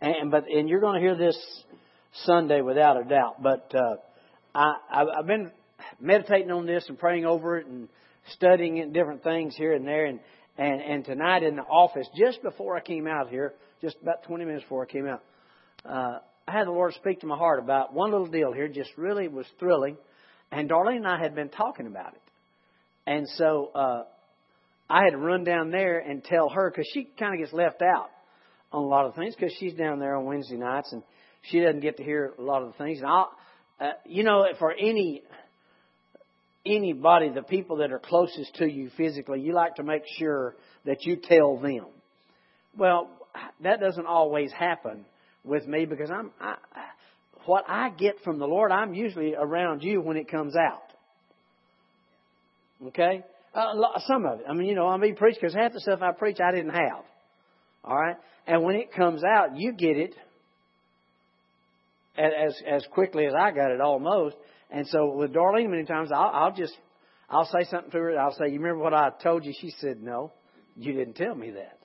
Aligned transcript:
and 0.00 0.30
but 0.30 0.44
and 0.48 0.68
you're 0.68 0.80
going 0.80 0.94
to 0.94 1.00
hear 1.00 1.16
this 1.16 1.36
Sunday 2.24 2.60
without 2.60 3.00
a 3.00 3.04
doubt. 3.04 3.42
But 3.42 3.72
uh, 3.74 3.96
I, 4.54 4.74
I've 5.18 5.26
been 5.26 5.50
meditating 6.00 6.50
on 6.50 6.66
this 6.66 6.84
and 6.88 6.98
praying 6.98 7.24
over 7.24 7.58
it 7.58 7.66
and 7.66 7.88
studying 8.32 8.92
different 8.92 9.22
things 9.22 9.56
here 9.56 9.72
and 9.72 9.86
there. 9.86 10.06
And 10.06 10.20
and 10.56 10.80
and 10.80 11.04
tonight 11.04 11.42
in 11.42 11.56
the 11.56 11.62
office, 11.62 12.08
just 12.16 12.42
before 12.42 12.76
I 12.76 12.80
came 12.80 13.06
out 13.06 13.28
here, 13.28 13.54
just 13.80 13.96
about 14.02 14.24
20 14.24 14.44
minutes 14.44 14.64
before 14.64 14.84
I 14.84 14.92
came 14.92 15.06
out, 15.06 15.22
uh, 15.84 16.18
I 16.46 16.52
had 16.52 16.66
the 16.66 16.72
Lord 16.72 16.94
speak 16.94 17.20
to 17.20 17.26
my 17.26 17.36
heart 17.36 17.58
about 17.58 17.92
one 17.92 18.10
little 18.10 18.26
deal 18.26 18.52
here. 18.52 18.68
Just 18.68 18.90
really 18.96 19.28
was 19.28 19.46
thrilling. 19.58 19.96
And 20.50 20.70
Darlene 20.70 20.96
and 20.96 21.06
I 21.06 21.20
had 21.20 21.34
been 21.34 21.50
talking 21.50 21.86
about 21.86 22.14
it, 22.14 22.22
and 23.06 23.28
so 23.36 23.70
uh, 23.74 24.04
I 24.88 25.04
had 25.04 25.10
to 25.10 25.18
run 25.18 25.44
down 25.44 25.70
there 25.70 25.98
and 25.98 26.24
tell 26.24 26.48
her 26.48 26.70
because 26.70 26.88
she 26.94 27.06
kind 27.18 27.34
of 27.34 27.40
gets 27.40 27.52
left 27.52 27.82
out 27.82 28.08
on 28.72 28.82
a 28.82 28.86
lot 28.86 29.06
of 29.06 29.14
things 29.14 29.34
because 29.34 29.54
she's 29.58 29.74
down 29.74 29.98
there 29.98 30.16
on 30.16 30.24
Wednesday 30.24 30.56
nights 30.56 30.92
and 30.92 31.02
she 31.42 31.60
doesn't 31.60 31.80
get 31.80 31.96
to 31.96 32.02
hear 32.02 32.32
a 32.38 32.42
lot 32.42 32.62
of 32.62 32.72
the 32.72 32.84
things. 32.84 32.98
And 32.98 33.06
I'll, 33.06 33.30
uh, 33.80 33.92
you 34.06 34.24
know, 34.24 34.44
for 34.58 34.72
any 34.72 35.22
anybody, 36.66 37.30
the 37.30 37.42
people 37.42 37.76
that 37.78 37.92
are 37.92 37.98
closest 37.98 38.54
to 38.56 38.70
you 38.70 38.90
physically, 38.96 39.40
you 39.40 39.54
like 39.54 39.76
to 39.76 39.82
make 39.82 40.02
sure 40.18 40.56
that 40.84 41.04
you 41.04 41.16
tell 41.16 41.56
them. 41.56 41.86
Well, 42.76 43.08
that 43.62 43.80
doesn't 43.80 44.06
always 44.06 44.52
happen 44.52 45.06
with 45.44 45.66
me 45.66 45.86
because 45.86 46.10
I'm 46.10 46.30
I, 46.40 46.56
what 47.46 47.64
I 47.68 47.90
get 47.90 48.20
from 48.22 48.38
the 48.38 48.46
Lord. 48.46 48.72
I'm 48.72 48.92
usually 48.94 49.34
around 49.34 49.82
you 49.82 50.00
when 50.00 50.16
it 50.16 50.30
comes 50.30 50.54
out. 50.56 50.82
Okay, 52.88 53.24
uh, 53.54 53.74
some 54.06 54.26
of 54.26 54.40
it. 54.40 54.46
I 54.48 54.52
mean, 54.52 54.68
you 54.68 54.74
know, 54.74 54.86
I 54.86 54.98
mean, 54.98 55.16
preach 55.16 55.36
because 55.40 55.54
half 55.54 55.72
the 55.72 55.80
stuff 55.80 56.00
I 56.02 56.12
preach 56.12 56.38
I 56.40 56.52
didn't 56.52 56.74
have. 56.74 57.04
All 57.84 57.96
right, 57.96 58.16
and 58.46 58.62
when 58.62 58.76
it 58.76 58.92
comes 58.92 59.22
out, 59.24 59.56
you 59.56 59.72
get 59.72 59.96
it 59.96 60.14
as 62.16 62.60
as 62.68 62.84
quickly 62.92 63.26
as 63.26 63.34
I 63.38 63.50
got 63.50 63.70
it 63.70 63.80
almost. 63.80 64.36
And 64.70 64.86
so 64.88 65.14
with 65.14 65.32
Darlene, 65.32 65.70
many 65.70 65.84
times 65.84 66.10
I'll, 66.12 66.30
I'll 66.32 66.54
just 66.54 66.76
I'll 67.30 67.46
say 67.46 67.64
something 67.70 67.90
to 67.90 67.98
her. 67.98 68.18
I'll 68.18 68.32
say, 68.32 68.48
"You 68.48 68.58
remember 68.60 68.78
what 68.78 68.94
I 68.94 69.10
told 69.22 69.44
you?" 69.44 69.52
She 69.60 69.70
said, 69.78 70.02
"No, 70.02 70.32
you 70.76 70.92
didn't 70.92 71.14
tell 71.14 71.34
me 71.34 71.50
that. 71.52 71.78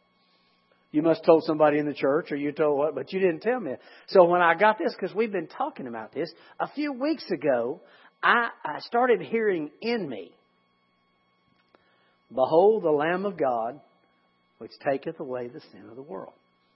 You 0.92 1.02
must 1.02 1.22
have 1.22 1.26
told 1.26 1.44
somebody 1.44 1.80
in 1.80 1.86
the 1.86 1.94
church, 1.94 2.32
or 2.32 2.36
you 2.36 2.52
told 2.52 2.78
what, 2.78 2.96
but 2.96 3.12
you 3.14 3.20
didn't 3.20 3.42
tell 3.42 3.60
me." 3.60 3.76
So 4.08 4.26
when 4.26 4.42
I 4.42 4.56
got 4.56 4.78
this, 4.78 4.94
because 4.94 5.16
we've 5.16 5.32
been 5.32 5.48
talking 5.48 5.88
about 5.88 6.14
this 6.14 6.32
a 6.60 6.68
few 6.70 6.94
weeks 6.94 7.30
ago, 7.32 7.82
I, 8.22 8.50
I 8.64 8.80
started 8.80 9.22
hearing 9.22 9.72
in 9.82 10.08
me, 10.08 10.32
"Behold, 12.34 12.84
the 12.84 12.92
Lamb 12.92 13.26
of 13.26 13.38
God, 13.38 13.80
which 14.64 14.72
taketh 14.84 15.20
away 15.20 15.50
the 15.50 15.60
sin 15.72 15.90
of 15.90 15.96
the 15.96 16.02
world." 16.02 16.34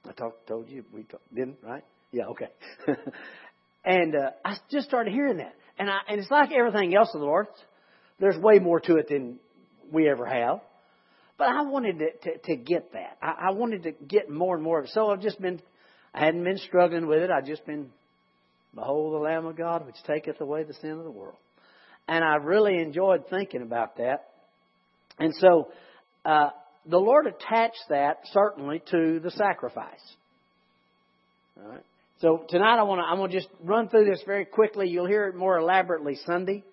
I 0.07 0.11
talk, 0.11 0.45
told 0.45 0.69
you 0.69 0.83
we 0.93 1.03
talk, 1.03 1.21
didn't 1.33 1.57
right? 1.63 1.83
Yeah, 2.11 2.25
okay. 2.27 2.49
and 3.85 4.16
uh, 4.16 4.31
I 4.45 4.57
just 4.71 4.88
started 4.88 5.13
hearing 5.13 5.38
that. 5.38 5.53
And, 5.79 5.89
I, 5.89 5.97
and 6.09 6.19
it's 6.19 6.31
like 6.31 6.52
everything 6.52 6.95
else 6.95 7.09
of 7.13 7.19
the 7.19 7.25
Lord. 7.25 7.47
There's 8.19 8.38
way 8.38 8.59
more 8.59 8.79
to 8.79 8.95
it 8.97 9.09
than 9.09 9.39
we 9.91 10.09
ever 10.09 10.25
have. 10.25 10.61
But 11.38 11.49
I 11.49 11.61
wanted 11.63 11.99
to, 11.99 12.11
to, 12.23 12.38
to 12.38 12.55
get 12.55 12.94
that. 12.94 13.17
I, 13.21 13.49
I 13.49 13.52
wanted 13.52 13.83
to 13.83 13.91
get 13.91 14.29
more 14.29 14.55
and 14.55 14.63
more 14.63 14.79
of 14.79 14.85
it. 14.85 14.91
So 14.94 15.09
I've 15.09 15.22
just 15.22 15.39
been, 15.39 15.61
I 16.13 16.25
hadn't 16.25 16.44
been 16.44 16.57
struggling 16.57 17.07
with 17.07 17.22
it. 17.22 17.29
I've 17.29 17.45
just 17.45 17.66
been, 17.66 17.91
behold 18.73 19.13
the 19.13 19.19
Lamb 19.19 19.45
of 19.45 19.55
God 19.55 19.85
which 19.85 19.95
taketh 20.05 20.41
away 20.41 20.63
the 20.63 20.73
sin 20.75 20.91
of 20.91 21.03
the 21.03 21.11
world. 21.11 21.38
And 22.07 22.23
I 22.23 22.35
really 22.35 22.77
enjoyed 22.79 23.25
thinking 23.29 23.61
about 23.61 23.97
that. 23.97 24.29
And 25.19 25.35
so, 25.35 25.67
uh, 26.25 26.49
the 26.89 26.97
Lord 26.97 27.27
attached 27.27 27.83
that 27.89 28.19
certainly 28.31 28.81
to 28.91 29.19
the 29.19 29.31
sacrifice. 29.31 30.16
All 31.61 31.69
right. 31.69 31.83
So 32.19 32.45
tonight 32.49 32.79
I 32.79 32.83
want 32.83 32.99
to 32.99 33.05
I'm 33.05 33.17
going 33.17 33.29
to 33.29 33.38
just 33.38 33.49
run 33.63 33.89
through 33.89 34.05
this 34.05 34.21
very 34.25 34.45
quickly. 34.45 34.88
You'll 34.88 35.07
hear 35.07 35.27
it 35.27 35.35
more 35.35 35.57
elaborately 35.57 36.17
Sunday, 36.25 36.63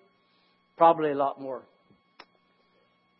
probably 0.77 1.11
a 1.11 1.15
lot 1.15 1.39
more, 1.39 1.61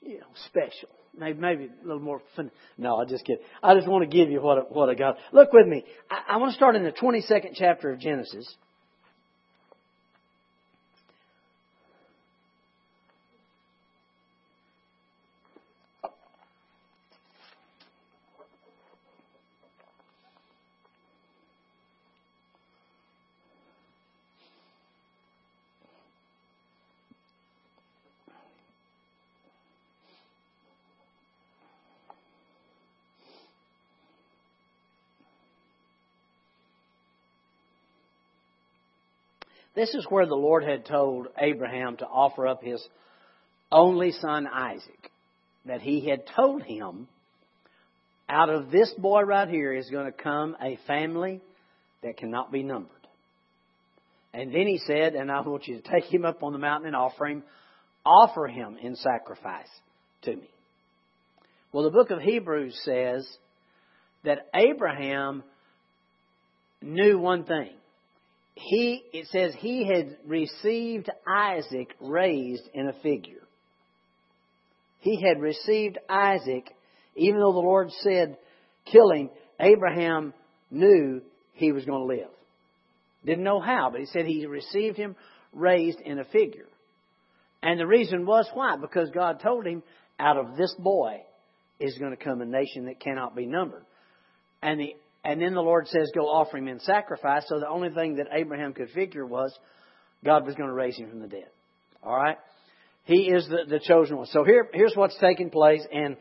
you 0.01 0.19
know, 0.19 0.25
special. 0.47 0.89
Maybe 1.17 1.39
maybe 1.39 1.65
a 1.65 1.87
little 1.87 2.01
more 2.01 2.21
fun. 2.35 2.51
No, 2.77 2.97
I 2.97 3.05
just 3.05 3.25
kid. 3.25 3.37
I 3.63 3.73
just 3.75 3.87
want 3.87 4.09
to 4.09 4.17
give 4.17 4.29
you 4.29 4.41
what 4.41 4.71
what 4.71 4.89
I 4.89 4.95
got. 4.95 5.17
Look 5.31 5.53
with 5.53 5.67
me. 5.67 5.85
I, 6.09 6.33
I 6.33 6.37
want 6.37 6.51
to 6.51 6.55
start 6.55 6.75
in 6.75 6.83
the 6.83 6.91
22nd 6.91 7.51
chapter 7.53 7.91
of 7.91 7.99
Genesis. 7.99 8.53
This 39.75 39.93
is 39.93 40.05
where 40.09 40.25
the 40.25 40.35
Lord 40.35 40.63
had 40.63 40.85
told 40.85 41.27
Abraham 41.37 41.97
to 41.97 42.05
offer 42.05 42.47
up 42.47 42.63
his 42.63 42.81
only 43.71 44.11
son 44.11 44.47
Isaac. 44.47 45.11
That 45.65 45.81
he 45.81 46.07
had 46.07 46.23
told 46.35 46.63
him, 46.63 47.07
out 48.29 48.49
of 48.49 48.71
this 48.71 48.93
boy 48.97 49.21
right 49.21 49.47
here 49.49 49.73
is 49.73 49.89
going 49.89 50.05
to 50.05 50.11
come 50.11 50.55
a 50.61 50.79
family 50.87 51.41
that 52.03 52.17
cannot 52.17 52.51
be 52.51 52.63
numbered. 52.63 52.91
And 54.33 54.53
then 54.53 54.67
he 54.67 54.79
said, 54.85 55.15
and 55.15 55.31
I 55.31 55.41
want 55.41 55.67
you 55.67 55.79
to 55.79 55.91
take 55.91 56.11
him 56.11 56.25
up 56.25 56.43
on 56.43 56.53
the 56.53 56.59
mountain 56.59 56.87
and 56.87 56.95
offer 56.95 57.25
him, 57.25 57.43
offer 58.05 58.47
him 58.47 58.77
in 58.81 58.95
sacrifice 58.95 59.69
to 60.23 60.35
me. 60.35 60.49
Well, 61.71 61.83
the 61.83 61.91
book 61.91 62.11
of 62.11 62.19
Hebrews 62.21 62.79
says 62.83 63.27
that 64.23 64.47
Abraham 64.53 65.43
knew 66.81 67.17
one 67.17 67.43
thing 67.43 67.71
he, 68.55 69.03
it 69.11 69.27
says 69.27 69.53
he 69.59 69.85
had 69.85 70.17
received 70.25 71.09
Isaac 71.27 71.93
raised 71.99 72.63
in 72.73 72.87
a 72.87 72.93
figure. 73.03 73.43
He 74.99 75.21
had 75.21 75.39
received 75.39 75.99
Isaac, 76.09 76.73
even 77.15 77.39
though 77.39 77.53
the 77.53 77.59
Lord 77.59 77.91
said, 78.01 78.37
kill 78.91 79.11
him, 79.11 79.29
Abraham 79.59 80.33
knew 80.71 81.21
he 81.53 81.71
was 81.71 81.85
going 81.85 82.01
to 82.01 82.15
live. 82.21 82.31
Didn't 83.25 83.43
know 83.43 83.59
how, 83.59 83.89
but 83.91 83.99
he 83.99 84.05
said 84.07 84.25
he 84.25 84.45
received 84.45 84.97
him 84.97 85.15
raised 85.53 85.99
in 85.99 86.19
a 86.19 86.25
figure. 86.25 86.67
And 87.61 87.79
the 87.79 87.87
reason 87.87 88.25
was 88.25 88.47
why? 88.53 88.77
Because 88.77 89.09
God 89.13 89.41
told 89.41 89.65
him, 89.65 89.83
out 90.19 90.37
of 90.37 90.55
this 90.57 90.73
boy 90.79 91.23
is 91.79 91.97
going 91.97 92.15
to 92.15 92.23
come 92.23 92.41
a 92.41 92.45
nation 92.45 92.85
that 92.85 92.99
cannot 92.99 93.35
be 93.35 93.45
numbered. 93.45 93.83
And 94.61 94.79
the 94.79 94.95
and 95.25 95.41
then 95.41 95.55
the 95.55 95.61
Lord 95.61 95.87
says, 95.87 96.11
go 96.13 96.27
offer 96.27 96.57
him 96.57 96.67
in 96.67 96.79
sacrifice. 96.81 97.43
So 97.47 97.59
the 97.59 97.67
only 97.67 97.89
thing 97.89 98.17
that 98.17 98.27
Abraham 98.31 98.73
could 98.73 98.91
figure 98.91 99.25
was 99.25 99.51
God 100.23 100.45
was 100.45 100.53
going 100.53 100.69
to 100.69 100.73
raise 100.73 100.95
him 100.95 101.09
from 101.09 101.19
the 101.19 101.27
dead. 101.27 101.49
All 102.03 102.15
right? 102.15 102.37
He 103.05 103.23
is 103.23 103.47
the, 103.47 103.65
the 103.67 103.79
chosen 103.79 104.17
one. 104.17 104.27
So 104.27 104.43
here, 104.43 104.69
here's 104.71 104.93
what's 104.95 105.17
taking 105.19 105.49
place. 105.49 105.81
And 105.91 106.17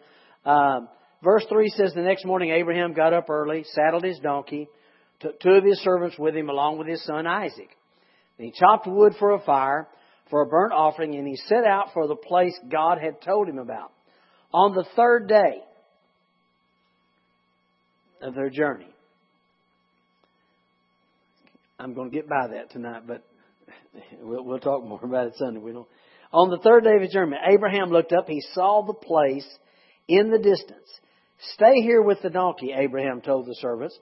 um, 0.47 0.89
verse 1.23 1.45
3 1.51 1.69
says, 1.77 1.93
The 1.93 2.01
next 2.01 2.25
morning 2.25 2.51
Abraham 2.51 2.95
got 2.95 3.13
up 3.13 3.29
early, 3.29 3.67
saddled 3.75 4.05
his 4.05 4.19
donkey, 4.21 4.69
took 5.21 5.39
two 5.39 5.51
of 5.51 5.65
his 5.65 5.81
servants 5.81 6.19
with 6.19 6.35
him 6.35 6.49
along 6.49 6.79
with 6.79 6.89
his 6.89 7.05
son 7.05 7.27
Isaac. 7.27 7.69
And 8.39 8.47
he 8.47 8.53
chopped 8.59 8.87
wood 8.87 9.13
for 9.19 9.33
a 9.33 9.41
fire, 9.41 9.87
for 10.31 10.43
a 10.43 10.47
burnt 10.47 10.73
offering, 10.73 11.15
and 11.15 11.29
he 11.29 11.37
set 11.47 11.65
out 11.65 11.91
for 11.93 12.09
the 12.09 12.17
place 12.17 12.59
God 12.71 12.99
had 12.99 13.21
told 13.21 13.49
him 13.49 13.59
about. 13.59 13.93
On 14.53 14.75
the 14.75 14.87
third 14.97 15.29
day 15.29 15.61
of 18.23 18.35
their 18.35 18.49
journey, 18.49 18.94
I'm 21.85 21.93
going 21.93 22.11
to 22.11 22.17
get 22.17 22.27
by 22.27 22.47
that 22.53 22.71
tonight, 22.71 23.03
but 23.07 23.23
we'll, 24.23 24.43
we'll 24.43 24.59
talk 24.59 24.83
more 24.85 25.01
about 25.03 25.27
it 25.27 25.35
Sunday. 25.37 25.61
We 25.61 25.73
don't. 25.73 25.87
On 26.33 26.49
the 26.49 26.57
third 26.59 26.83
day 26.83 26.97
of 26.97 27.03
his 27.03 27.13
journey, 27.13 27.37
Abraham 27.47 27.91
looked 27.91 28.15
up. 28.15 28.27
He 28.27 28.43
saw 28.55 28.87
the 28.87 28.95
place 28.95 29.47
in 30.09 30.31
the 30.31 30.39
distance. 30.39 30.89
Stay 31.53 31.83
here 31.83 32.01
with 32.01 32.23
the 32.23 32.31
donkey, 32.31 32.73
Abraham 32.75 33.21
told 33.21 33.47
the 33.47 33.55
servants. 33.61 33.97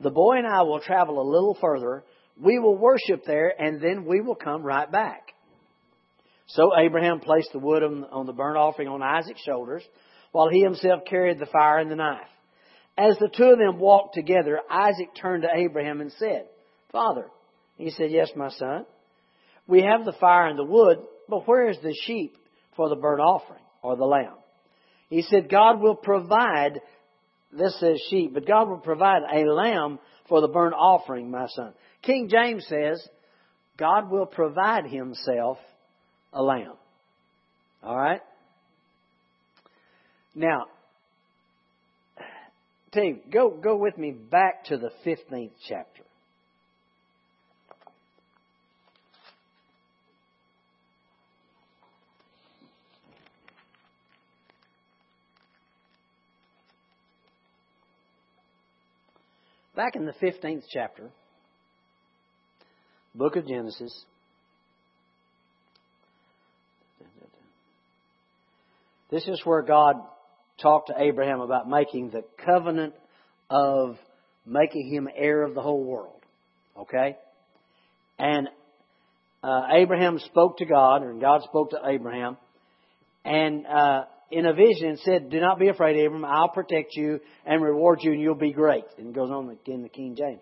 The 0.00 0.10
boy 0.10 0.38
and 0.38 0.48
I 0.48 0.62
will 0.62 0.80
travel 0.80 1.20
a 1.20 1.30
little 1.30 1.56
further. 1.60 2.02
We 2.42 2.58
will 2.58 2.76
worship 2.76 3.22
there, 3.24 3.54
and 3.56 3.80
then 3.80 4.04
we 4.04 4.20
will 4.20 4.34
come 4.34 4.64
right 4.64 4.90
back. 4.90 5.28
So 6.48 6.72
Abraham 6.76 7.20
placed 7.20 7.52
the 7.52 7.60
wood 7.60 7.84
on 7.84 8.26
the 8.26 8.32
burnt 8.32 8.56
offering 8.56 8.88
on 8.88 9.00
Isaac's 9.00 9.42
shoulders, 9.44 9.84
while 10.32 10.48
he 10.48 10.60
himself 10.60 11.02
carried 11.08 11.38
the 11.38 11.46
fire 11.46 11.78
and 11.78 11.90
the 11.90 11.96
knife. 11.96 12.26
As 12.96 13.16
the 13.18 13.30
two 13.32 13.44
of 13.44 13.58
them 13.58 13.78
walked 13.78 14.14
together, 14.14 14.60
Isaac 14.68 15.10
turned 15.14 15.44
to 15.44 15.54
Abraham 15.54 16.00
and 16.00 16.10
said, 16.18 16.48
Father. 16.92 17.26
He 17.76 17.90
said, 17.90 18.10
Yes, 18.10 18.30
my 18.36 18.50
son. 18.50 18.86
We 19.66 19.82
have 19.82 20.04
the 20.04 20.14
fire 20.18 20.48
and 20.48 20.58
the 20.58 20.64
wood, 20.64 20.98
but 21.28 21.46
where 21.46 21.68
is 21.68 21.76
the 21.82 21.94
sheep 22.04 22.36
for 22.76 22.88
the 22.88 22.96
burnt 22.96 23.20
offering 23.20 23.62
or 23.82 23.96
the 23.96 24.04
lamb? 24.04 24.34
He 25.10 25.22
said, 25.22 25.50
God 25.50 25.80
will 25.80 25.94
provide 25.94 26.80
this 27.52 27.78
says 27.80 28.00
sheep, 28.10 28.34
but 28.34 28.46
God 28.46 28.68
will 28.68 28.78
provide 28.78 29.22
a 29.32 29.50
lamb 29.50 29.98
for 30.28 30.40
the 30.40 30.48
burnt 30.48 30.74
offering, 30.74 31.30
my 31.30 31.46
son. 31.48 31.72
King 32.02 32.28
James 32.30 32.66
says, 32.68 33.06
God 33.78 34.10
will 34.10 34.26
provide 34.26 34.86
himself 34.86 35.58
a 36.32 36.42
lamb. 36.42 36.74
All 37.82 37.96
right? 37.96 38.20
Now, 40.34 40.66
Team, 42.92 43.20
go, 43.30 43.50
go 43.50 43.76
with 43.76 43.98
me 43.98 44.12
back 44.12 44.64
to 44.66 44.78
the 44.78 44.90
15th 45.04 45.50
chapter. 45.68 46.02
Back 59.78 59.94
in 59.94 60.06
the 60.06 60.12
15th 60.20 60.64
chapter, 60.72 61.08
book 63.14 63.36
of 63.36 63.46
Genesis, 63.46 64.04
this 69.12 69.28
is 69.28 69.40
where 69.44 69.62
God 69.62 69.94
talked 70.60 70.88
to 70.88 70.94
Abraham 71.00 71.38
about 71.38 71.68
making 71.68 72.10
the 72.10 72.24
covenant 72.44 72.92
of 73.50 73.96
making 74.44 74.92
him 74.92 75.08
heir 75.14 75.44
of 75.44 75.54
the 75.54 75.62
whole 75.62 75.84
world. 75.84 76.22
Okay? 76.76 77.16
And 78.18 78.48
uh, 79.44 79.60
Abraham 79.70 80.18
spoke 80.18 80.58
to 80.58 80.64
God, 80.64 81.02
and 81.02 81.20
God 81.20 81.42
spoke 81.44 81.70
to 81.70 81.78
Abraham, 81.86 82.36
and 83.24 83.64
uh, 83.64 84.06
in 84.30 84.46
a 84.46 84.52
vision 84.52 84.98
said, 85.04 85.30
Do 85.30 85.40
not 85.40 85.58
be 85.58 85.68
afraid, 85.68 85.96
Abraham, 85.96 86.24
I'll 86.24 86.50
protect 86.50 86.94
you 86.94 87.20
and 87.46 87.62
reward 87.62 88.00
you, 88.02 88.12
and 88.12 88.20
you'll 88.20 88.34
be 88.34 88.52
great. 88.52 88.84
And 88.98 89.08
it 89.08 89.14
goes 89.14 89.30
on 89.30 89.56
in 89.66 89.82
the 89.82 89.88
King 89.88 90.16
James. 90.16 90.40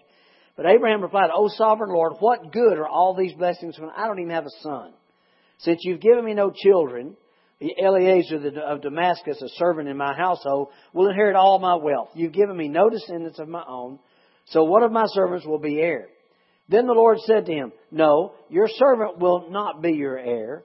But 0.56 0.66
Abraham 0.66 1.02
replied, 1.02 1.30
O 1.34 1.48
sovereign 1.48 1.90
Lord, 1.92 2.14
what 2.18 2.52
good 2.52 2.78
are 2.78 2.88
all 2.88 3.14
these 3.14 3.34
blessings 3.34 3.78
when 3.78 3.90
I 3.90 4.06
don't 4.06 4.18
even 4.18 4.30
have 4.30 4.46
a 4.46 4.62
son? 4.62 4.92
Since 5.58 5.80
you've 5.82 6.00
given 6.00 6.24
me 6.24 6.34
no 6.34 6.50
children, 6.50 7.16
the 7.60 7.74
Eliezer 7.78 8.40
of 8.60 8.82
Damascus, 8.82 9.40
a 9.40 9.48
servant 9.56 9.88
in 9.88 9.96
my 9.96 10.14
household, 10.14 10.68
will 10.92 11.08
inherit 11.08 11.36
all 11.36 11.58
my 11.58 11.74
wealth. 11.76 12.10
You've 12.14 12.32
given 12.32 12.56
me 12.56 12.68
no 12.68 12.90
descendants 12.90 13.38
of 13.38 13.48
my 13.48 13.64
own, 13.66 13.98
so 14.46 14.64
one 14.64 14.82
of 14.82 14.92
my 14.92 15.06
servants 15.08 15.46
will 15.46 15.58
be 15.58 15.78
heir. 15.78 16.08
Then 16.68 16.86
the 16.86 16.92
Lord 16.92 17.18
said 17.20 17.46
to 17.46 17.52
him, 17.52 17.72
No, 17.90 18.34
your 18.48 18.68
servant 18.68 19.18
will 19.18 19.50
not 19.50 19.82
be 19.82 19.92
your 19.92 20.18
heir, 20.18 20.64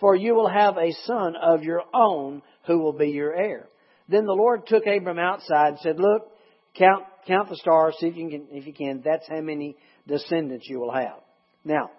for 0.00 0.14
you 0.14 0.34
will 0.34 0.48
have 0.48 0.76
a 0.76 0.92
son 1.04 1.34
of 1.36 1.62
your 1.62 1.82
own 1.94 2.42
who 2.66 2.78
will 2.78 2.92
be 2.92 3.08
your 3.08 3.34
heir. 3.34 3.68
Then 4.08 4.24
the 4.24 4.32
Lord 4.32 4.66
took 4.66 4.86
Abram 4.86 5.18
outside 5.18 5.68
and 5.68 5.78
said, 5.78 5.98
Look, 5.98 6.28
count, 6.76 7.04
count 7.26 7.48
the 7.48 7.56
stars, 7.56 7.96
see 7.98 8.08
if 8.08 8.16
you 8.16 8.28
can, 8.28 8.46
if 8.50 8.66
you 8.66 8.72
can. 8.72 9.02
That's 9.04 9.26
how 9.28 9.40
many 9.40 9.76
descendants 10.06 10.66
you 10.68 10.80
will 10.80 10.92
have. 10.92 11.20
Now, 11.64 11.90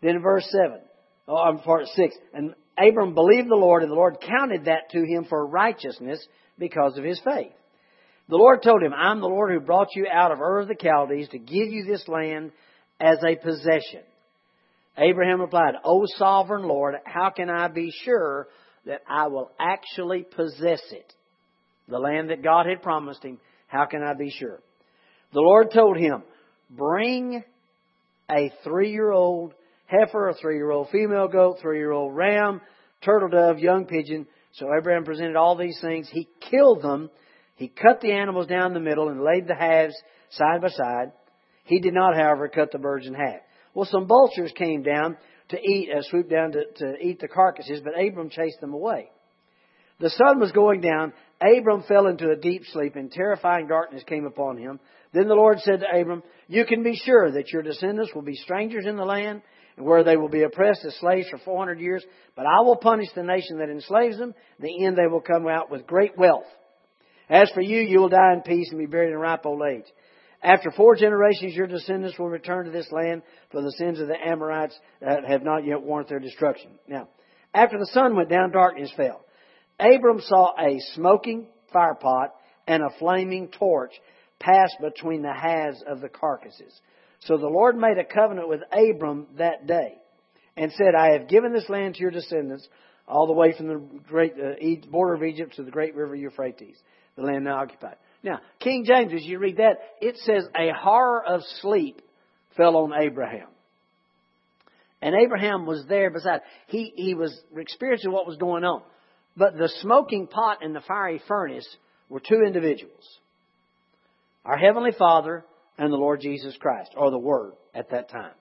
then 0.00 0.22
verse 0.22 0.46
7, 0.50 0.78
oh, 1.26 1.36
I'm 1.36 1.58
part 1.58 1.86
6, 1.86 2.14
and 2.32 2.54
Abram 2.78 3.14
believed 3.14 3.48
the 3.48 3.56
Lord, 3.56 3.82
and 3.82 3.90
the 3.90 3.96
Lord 3.96 4.18
counted 4.20 4.66
that 4.66 4.90
to 4.92 5.04
him 5.04 5.26
for 5.28 5.44
righteousness 5.46 6.24
because 6.58 6.96
of 6.96 7.04
his 7.04 7.20
faith. 7.24 7.52
The 8.28 8.36
Lord 8.36 8.62
told 8.62 8.82
him, 8.82 8.92
I'm 8.92 9.20
the 9.20 9.26
Lord 9.26 9.50
who 9.50 9.60
brought 9.60 9.96
you 9.96 10.06
out 10.06 10.32
of 10.32 10.40
Ur 10.40 10.60
of 10.60 10.68
the 10.68 10.76
Chaldees 10.80 11.30
to 11.30 11.38
give 11.38 11.68
you 11.68 11.84
this 11.84 12.06
land 12.06 12.52
as 13.00 13.18
a 13.26 13.36
possession. 13.36 14.02
Abraham 14.98 15.40
replied, 15.40 15.74
O 15.84 16.04
sovereign 16.06 16.64
Lord, 16.64 16.96
how 17.04 17.30
can 17.30 17.48
I 17.48 17.68
be 17.68 17.92
sure 18.04 18.48
that 18.88 19.02
I 19.08 19.28
will 19.28 19.52
actually 19.60 20.24
possess 20.24 20.82
it? 20.90 21.12
The 21.88 21.98
land 21.98 22.30
that 22.30 22.42
God 22.42 22.66
had 22.66 22.82
promised 22.82 23.22
him, 23.22 23.38
how 23.68 23.84
can 23.84 24.02
I 24.02 24.14
be 24.14 24.30
sure? 24.30 24.58
The 25.32 25.40
Lord 25.40 25.70
told 25.72 25.96
him, 25.96 26.22
Bring 26.70 27.44
a 28.30 28.52
three 28.64 28.90
year 28.90 29.12
old 29.12 29.54
heifer, 29.86 30.28
a 30.28 30.34
three 30.34 30.56
year 30.56 30.70
old 30.70 30.88
female 30.90 31.28
goat, 31.28 31.58
three 31.60 31.78
year 31.78 31.92
old 31.92 32.16
ram, 32.16 32.60
turtle 33.02 33.28
dove, 33.28 33.58
young 33.58 33.86
pigeon. 33.86 34.26
So 34.54 34.66
Abraham 34.76 35.04
presented 35.04 35.36
all 35.36 35.56
these 35.56 35.78
things. 35.80 36.08
He 36.10 36.28
killed 36.50 36.82
them. 36.82 37.10
He 37.56 37.68
cut 37.68 38.00
the 38.00 38.12
animals 38.12 38.46
down 38.46 38.72
the 38.72 38.80
middle 38.80 39.08
and 39.08 39.22
laid 39.22 39.46
the 39.46 39.54
halves 39.54 39.94
side 40.30 40.62
by 40.62 40.68
side. 40.68 41.12
He 41.64 41.80
did 41.80 41.94
not, 41.94 42.16
however, 42.16 42.48
cut 42.48 42.72
the 42.72 42.78
birds 42.78 43.06
in 43.06 43.14
half. 43.14 43.40
Well, 43.74 43.88
some 43.90 44.06
vultures 44.06 44.52
came 44.56 44.82
down 44.82 45.16
to 45.50 45.58
eat, 45.58 45.90
uh, 45.90 46.02
swooped 46.02 46.30
down 46.30 46.52
to, 46.52 46.64
to 46.76 46.94
eat 47.00 47.20
the 47.20 47.28
carcasses, 47.28 47.80
but 47.82 47.98
Abram 47.98 48.30
chased 48.30 48.60
them 48.60 48.74
away. 48.74 49.10
The 50.00 50.10
sun 50.10 50.38
was 50.38 50.52
going 50.52 50.80
down. 50.80 51.12
Abram 51.40 51.82
fell 51.88 52.06
into 52.06 52.30
a 52.30 52.36
deep 52.36 52.62
sleep, 52.72 52.96
and 52.96 53.10
terrifying 53.10 53.66
darkness 53.66 54.02
came 54.06 54.26
upon 54.26 54.56
him. 54.56 54.78
Then 55.12 55.28
the 55.28 55.34
Lord 55.34 55.58
said 55.60 55.80
to 55.80 56.00
Abram, 56.00 56.22
You 56.46 56.64
can 56.66 56.82
be 56.82 56.94
sure 56.94 57.32
that 57.32 57.50
your 57.52 57.62
descendants 57.62 58.12
will 58.14 58.22
be 58.22 58.34
strangers 58.34 58.84
in 58.86 58.96
the 58.96 59.04
land, 59.04 59.42
and 59.76 59.86
where 59.86 60.04
they 60.04 60.16
will 60.16 60.28
be 60.28 60.42
oppressed 60.42 60.84
as 60.84 60.96
slaves 60.96 61.28
for 61.30 61.38
400 61.38 61.80
years. 61.80 62.04
But 62.36 62.46
I 62.46 62.60
will 62.60 62.76
punish 62.76 63.08
the 63.14 63.22
nation 63.22 63.58
that 63.58 63.70
enslaves 63.70 64.18
them. 64.18 64.34
In 64.58 64.64
the 64.64 64.84
end, 64.84 64.96
they 64.96 65.06
will 65.06 65.20
come 65.20 65.48
out 65.48 65.70
with 65.70 65.86
great 65.86 66.16
wealth. 66.16 66.46
As 67.28 67.50
for 67.50 67.60
you, 67.60 67.80
you 67.80 68.00
will 68.00 68.08
die 68.08 68.34
in 68.34 68.42
peace 68.42 68.68
and 68.70 68.78
be 68.78 68.86
buried 68.86 69.12
in 69.12 69.18
ripe 69.18 69.46
old 69.46 69.62
age. 69.62 69.84
After 70.42 70.70
four 70.70 70.94
generations, 70.94 71.54
your 71.54 71.66
descendants 71.66 72.18
will 72.18 72.28
return 72.28 72.66
to 72.66 72.70
this 72.70 72.90
land, 72.92 73.22
for 73.50 73.60
the 73.60 73.72
sins 73.72 73.98
of 73.98 74.06
the 74.06 74.16
Amorites 74.16 74.78
that 75.00 75.24
have 75.24 75.42
not 75.42 75.66
yet 75.66 75.82
warranted 75.82 76.12
their 76.12 76.20
destruction. 76.20 76.70
Now, 76.86 77.08
after 77.52 77.78
the 77.78 77.90
sun 77.92 78.14
went 78.14 78.28
down, 78.28 78.52
darkness 78.52 78.92
fell. 78.96 79.24
Abram 79.80 80.20
saw 80.20 80.52
a 80.58 80.78
smoking 80.94 81.48
firepot 81.74 82.28
and 82.66 82.82
a 82.82 82.98
flaming 82.98 83.48
torch 83.48 83.92
pass 84.38 84.70
between 84.80 85.22
the 85.22 85.32
halves 85.32 85.82
of 85.86 86.00
the 86.00 86.08
carcasses. 86.08 86.80
So 87.20 87.36
the 87.36 87.48
Lord 87.48 87.76
made 87.76 87.98
a 87.98 88.04
covenant 88.04 88.48
with 88.48 88.60
Abram 88.72 89.26
that 89.38 89.66
day 89.66 89.94
and 90.56 90.72
said, 90.72 90.94
I 90.96 91.12
have 91.12 91.28
given 91.28 91.52
this 91.52 91.68
land 91.68 91.94
to 91.94 92.00
your 92.00 92.10
descendants 92.10 92.68
all 93.06 93.26
the 93.26 93.32
way 93.32 93.54
from 93.56 93.68
the 93.68 93.82
great 94.08 94.34
uh, 94.34 94.90
border 94.90 95.14
of 95.14 95.22
Egypt 95.22 95.54
to 95.56 95.62
the 95.62 95.70
great 95.70 95.94
river 95.96 96.14
Euphrates, 96.14 96.76
the 97.16 97.22
land 97.22 97.44
now 97.44 97.60
occupied. 97.62 97.96
Now, 98.22 98.40
King 98.60 98.84
James, 98.84 99.12
as 99.12 99.24
you 99.24 99.38
read 99.38 99.58
that, 99.58 99.78
it 100.00 100.16
says 100.18 100.44
a 100.58 100.70
horror 100.72 101.24
of 101.24 101.42
sleep 101.60 102.02
fell 102.56 102.76
on 102.76 102.92
Abraham. 102.92 103.48
And 105.00 105.14
Abraham 105.14 105.64
was 105.64 105.84
there 105.88 106.10
beside. 106.10 106.40
He, 106.66 106.92
he 106.96 107.14
was 107.14 107.38
experiencing 107.56 108.10
what 108.10 108.26
was 108.26 108.36
going 108.36 108.64
on. 108.64 108.82
But 109.36 109.56
the 109.56 109.70
smoking 109.80 110.26
pot 110.26 110.58
and 110.62 110.74
the 110.74 110.80
fiery 110.80 111.22
furnace 111.28 111.68
were 112.08 112.20
two 112.20 112.42
individuals. 112.44 113.04
Our 114.44 114.56
Heavenly 114.56 114.92
Father 114.98 115.44
and 115.76 115.92
the 115.92 115.96
Lord 115.96 116.20
Jesus 116.20 116.56
Christ, 116.58 116.90
or 116.96 117.12
the 117.12 117.18
Word 117.18 117.52
at 117.72 117.90
that 117.90 118.10
time. 118.10 118.32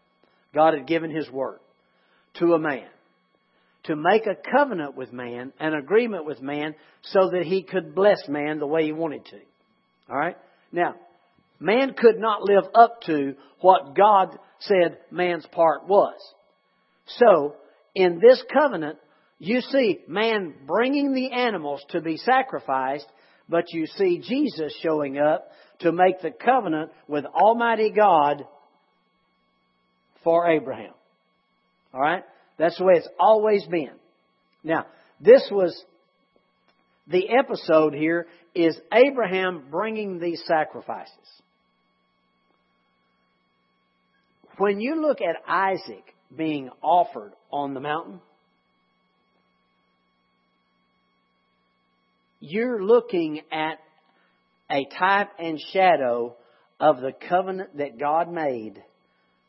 God 0.56 0.74
had 0.74 0.88
given 0.88 1.12
His 1.12 1.30
Word 1.30 1.60
to 2.40 2.54
a 2.54 2.60
man 2.60 2.88
to 3.88 3.96
make 3.96 4.28
a 4.28 4.36
covenant 4.36 4.96
with 4.96 5.14
man, 5.14 5.54
an 5.60 5.74
agreement 5.74 6.26
with 6.26 6.42
man, 6.42 6.76
so 7.04 7.30
that 7.32 7.44
he 7.44 7.64
could 7.64 7.96
bless 7.96 8.28
man 8.28 8.60
the 8.60 8.68
way 8.68 8.84
he 8.84 8.92
wanted 8.92 9.26
to. 9.26 9.40
Alright? 10.10 10.38
Now, 10.72 10.96
man 11.60 11.94
could 11.94 12.18
not 12.18 12.44
live 12.44 12.64
up 12.74 13.02
to 13.04 13.36
what 13.62 13.96
God 13.96 14.38
said 14.60 14.98
man's 15.12 15.46
part 15.48 15.88
was. 15.88 16.16
So, 17.08 17.56
in 17.96 18.20
this 18.20 18.44
covenant, 18.54 18.98
you 19.40 19.62
see 19.62 20.00
man 20.08 20.54
bringing 20.66 21.14
the 21.14 21.32
animals 21.32 21.84
to 21.90 22.02
be 22.02 22.18
sacrificed, 22.18 23.06
but 23.50 23.66
you 23.72 23.86
see 23.86 24.20
Jesus 24.20 24.78
showing 24.82 25.18
up 25.18 25.50
to 25.80 25.92
make 25.92 26.22
the 26.22 26.32
covenant 26.32 26.92
with 27.08 27.26
Almighty 27.26 27.92
God 27.92 28.46
for 30.24 30.50
Abraham. 30.50 30.94
All 31.94 32.02
right? 32.02 32.24
That's 32.58 32.78
the 32.78 32.84
way 32.84 32.96
it's 32.96 33.10
always 33.20 33.66
been. 33.66 33.92
Now, 34.64 34.86
this 35.22 35.48
was 35.52 35.84
the 37.10 37.30
episode 37.30 37.94
here 37.94 38.28
is 38.54 38.78
Abraham 38.92 39.64
bringing 39.72 40.20
these 40.20 40.42
sacrifices. 40.46 41.14
When 44.58 44.80
you 44.80 45.02
look 45.02 45.20
at 45.22 45.36
Isaac 45.48 46.04
being 46.36 46.70
offered 46.82 47.32
on 47.52 47.74
the 47.74 47.80
mountain, 47.80 48.20
you're 52.40 52.84
looking 52.84 53.42
at 53.52 53.80
a 54.70 54.86
type 54.98 55.30
and 55.40 55.60
shadow 55.72 56.36
of 56.80 57.02
the 57.02 57.14
covenant 57.30 57.78
that 57.78 58.00
God 58.00 58.32
made 58.32 58.84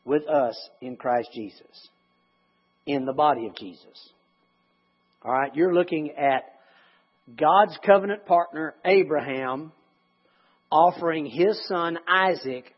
with 0.05 0.27
us 0.27 0.55
in 0.81 0.95
Christ 0.95 1.29
Jesus, 1.33 1.89
in 2.85 3.05
the 3.05 3.13
body 3.13 3.47
of 3.47 3.55
Jesus. 3.55 4.09
All 5.23 5.33
right, 5.33 5.53
you're 5.53 5.73
looking 5.73 6.11
at 6.11 6.58
God's 7.37 7.77
covenant 7.85 8.25
partner, 8.25 8.75
Abraham, 8.85 9.71
offering 10.71 11.25
his 11.25 11.59
son 11.67 11.97
Isaac 12.07 12.73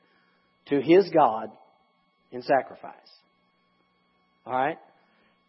to 0.67 0.81
his 0.81 1.10
God 1.10 1.50
in 2.31 2.41
sacrifice. 2.41 2.96
All 4.46 4.53
right? 4.53 4.77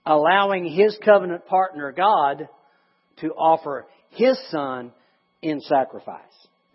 Allowing 0.04 0.66
his 0.66 0.98
covenant 1.04 1.46
partner, 1.46 1.92
God, 1.92 2.48
to 3.20 3.28
offer 3.28 3.86
his 4.10 4.38
son 4.50 4.92
in 5.40 5.60
sacrifice. 5.60 6.20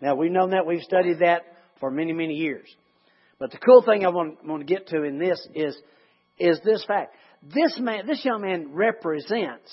Now, 0.00 0.14
we've 0.14 0.32
known 0.32 0.50
that. 0.50 0.66
We've 0.66 0.82
studied 0.82 1.20
that 1.20 1.42
for 1.80 1.90
many, 1.90 2.12
many 2.12 2.34
years. 2.34 2.68
But 3.38 3.50
the 3.50 3.58
cool 3.58 3.82
thing 3.82 4.04
I 4.04 4.08
want, 4.08 4.44
want 4.44 4.66
to 4.66 4.74
get 4.74 4.88
to 4.88 5.02
in 5.02 5.18
this 5.18 5.46
is, 5.54 5.76
is 6.38 6.58
this 6.64 6.84
fact. 6.84 7.14
This 7.42 7.78
man, 7.78 8.06
this 8.06 8.24
young 8.24 8.42
man 8.42 8.72
represents 8.72 9.70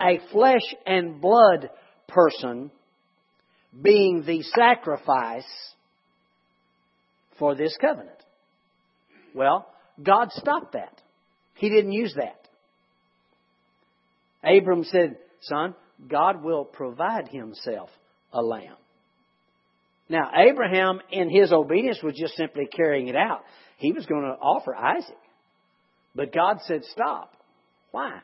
a 0.00 0.18
flesh 0.32 0.62
and 0.86 1.20
blood 1.20 1.70
person 2.08 2.70
being 3.80 4.22
the 4.24 4.42
sacrifice 4.42 5.44
for 7.38 7.54
this 7.54 7.76
covenant. 7.80 8.10
Well, 9.34 9.66
God 10.02 10.30
stopped 10.32 10.72
that. 10.72 11.00
He 11.54 11.68
didn't 11.68 11.92
use 11.92 12.14
that. 12.16 12.40
Abram 14.44 14.84
said, 14.84 15.16
Son, 15.42 15.74
God 16.08 16.42
will 16.42 16.64
provide 16.64 17.28
himself 17.28 17.90
a 18.32 18.42
lamb. 18.42 18.76
Now, 20.08 20.30
Abraham, 20.36 21.00
in 21.10 21.30
his 21.30 21.52
obedience, 21.52 22.00
was 22.02 22.14
just 22.14 22.34
simply 22.36 22.66
carrying 22.66 23.08
it 23.08 23.16
out. 23.16 23.42
He 23.78 23.92
was 23.92 24.04
going 24.06 24.22
to 24.22 24.38
offer 24.40 24.74
Isaac. 24.74 25.16
But 26.14 26.32
God 26.32 26.58
said, 26.66 26.84
Stop. 26.84 27.32
Why? 27.90 28.20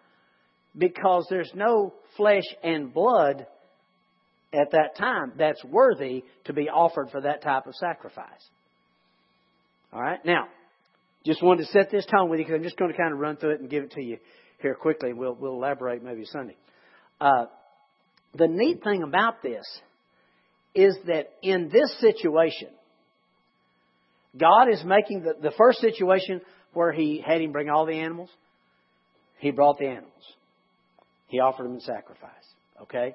Because 0.76 1.26
there's 1.28 1.50
no 1.54 1.92
flesh 2.16 2.44
and 2.62 2.92
blood 2.92 3.46
at 4.52 4.72
that 4.72 4.96
time 4.96 5.32
that's 5.36 5.62
worthy 5.64 6.24
to 6.44 6.52
be 6.52 6.68
offered 6.68 7.10
for 7.10 7.20
that 7.20 7.42
type 7.42 7.66
of 7.66 7.74
sacrifice. 7.74 8.48
All 9.92 10.00
right? 10.00 10.24
Now, 10.24 10.48
just 11.24 11.42
wanted 11.42 11.66
to 11.66 11.72
set 11.72 11.90
this 11.90 12.06
tone 12.06 12.30
with 12.30 12.38
you 12.38 12.46
because 12.46 12.58
I'm 12.58 12.62
just 12.62 12.76
going 12.76 12.90
to 12.90 12.96
kind 12.96 13.12
of 13.12 13.18
run 13.18 13.36
through 13.36 13.54
it 13.54 13.60
and 13.60 13.70
give 13.70 13.84
it 13.84 13.92
to 13.92 14.02
you 14.02 14.18
here 14.60 14.74
quickly. 14.74 15.12
We'll, 15.12 15.34
we'll 15.34 15.54
elaborate 15.54 16.02
maybe 16.02 16.24
Sunday. 16.24 16.56
Uh, 17.20 17.46
the 18.34 18.48
neat 18.48 18.82
thing 18.82 19.02
about 19.02 19.42
this 19.42 19.64
is 20.74 20.96
that 21.06 21.32
in 21.42 21.68
this 21.72 21.92
situation, 22.00 22.68
God 24.38 24.68
is 24.70 24.82
making 24.84 25.22
the, 25.22 25.34
the 25.40 25.52
first 25.56 25.80
situation 25.80 26.40
where 26.72 26.92
He 26.92 27.22
had 27.24 27.40
him 27.40 27.52
bring 27.52 27.68
all 27.68 27.86
the 27.86 27.98
animals, 27.98 28.30
He 29.38 29.50
brought 29.50 29.78
the 29.78 29.86
animals. 29.86 30.12
He 31.30 31.38
offered 31.38 31.64
him 31.64 31.74
in 31.74 31.80
sacrifice. 31.80 32.30
Okay? 32.82 33.14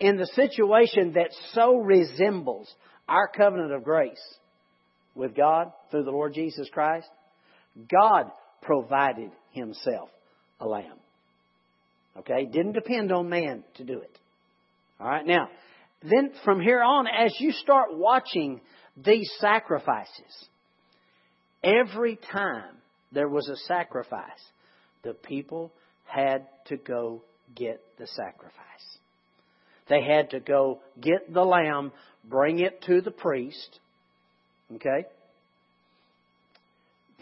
In 0.00 0.16
the 0.16 0.26
situation 0.26 1.12
that 1.12 1.28
so 1.52 1.76
resembles 1.76 2.72
our 3.08 3.28
covenant 3.28 3.72
of 3.72 3.84
grace 3.84 4.22
with 5.14 5.36
God 5.36 5.70
through 5.90 6.04
the 6.04 6.10
Lord 6.10 6.32
Jesus 6.32 6.68
Christ, 6.72 7.06
God 7.90 8.30
provided 8.62 9.30
Himself 9.52 10.08
a 10.60 10.66
lamb. 10.66 10.96
Okay? 12.18 12.46
Didn't 12.46 12.72
depend 12.72 13.12
on 13.12 13.28
man 13.28 13.64
to 13.76 13.84
do 13.84 14.00
it. 14.00 14.18
All 14.98 15.06
right? 15.06 15.26
Now, 15.26 15.50
then 16.02 16.30
from 16.42 16.60
here 16.60 16.82
on, 16.82 17.06
as 17.06 17.34
you 17.38 17.52
start 17.52 17.88
watching 17.92 18.62
these 18.96 19.30
sacrifices, 19.40 20.48
every 21.62 22.18
time 22.32 22.76
there 23.12 23.28
was 23.28 23.46
a 23.48 23.56
sacrifice, 23.68 24.22
the 25.02 25.12
people 25.12 25.70
had 26.04 26.46
to 26.66 26.76
go 26.76 27.22
get 27.54 27.80
the 27.98 28.06
sacrifice. 28.06 28.54
They 29.88 30.02
had 30.02 30.30
to 30.30 30.40
go 30.40 30.80
get 31.00 31.32
the 31.32 31.42
lamb, 31.44 31.92
bring 32.24 32.60
it 32.60 32.82
to 32.82 33.00
the 33.00 33.10
priest. 33.10 33.80
Okay? 34.74 35.06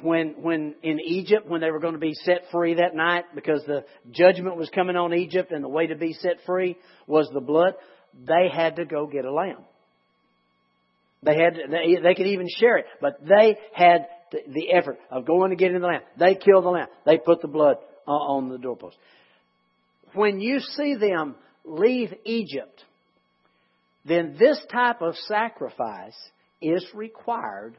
when 0.03 0.35
when 0.43 0.75
in 0.83 1.01
Egypt 1.01 1.49
when 1.49 1.61
they 1.61 1.71
were 1.71 1.79
going 1.79 1.95
to 1.95 2.01
be 2.01 2.15
set 2.25 2.43
free 2.51 2.75
that 2.75 2.95
night 2.95 3.25
because 3.35 3.63
the 3.67 3.85
judgment 4.11 4.57
was 4.57 4.69
coming 4.75 4.97
on 4.97 5.15
Egypt 5.15 5.53
and 5.53 5.63
the 5.63 5.69
way 5.69 5.87
to 5.87 5.97
be 5.97 6.13
set 6.13 6.39
free 6.45 6.77
was 7.07 7.29
the 7.33 7.41
blood, 7.41 7.75
they 8.27 8.49
had 8.53 8.77
to 8.77 8.85
go 8.85 9.07
get 9.07 9.25
a 9.25 9.33
lamb. 9.33 9.65
They 11.23 11.37
had 11.37 11.55
they, 11.71 12.01
they 12.03 12.15
could 12.15 12.27
even 12.27 12.49
share 12.59 12.79
it, 12.79 12.87
but 13.01 13.21
they 13.25 13.57
had 13.73 14.07
the, 14.33 14.39
the 14.49 14.73
effort 14.73 14.99
of 15.11 15.25
going 15.25 15.51
to 15.51 15.57
get 15.57 15.73
in 15.73 15.81
the 15.81 15.87
lamb. 15.87 16.03
They 16.19 16.35
killed 16.35 16.65
the 16.65 16.71
lamb. 16.71 16.89
They 17.07 17.19
put 17.19 17.41
the 17.41 17.49
blood 17.49 17.77
Uh, 18.07 18.11
on 18.11 18.49
the 18.49 18.59
doorpost. 18.59 18.97
When 20.15 20.41
you 20.41 20.59
see 20.59 20.97
them 20.97 21.37
leave 21.65 22.13
Egypt, 22.25 22.85
then 24.05 24.37
this 24.39 24.61
type 24.73 25.01
of 25.01 25.15
sacrifice 25.29 26.17
is 26.61 26.85
required 26.95 27.77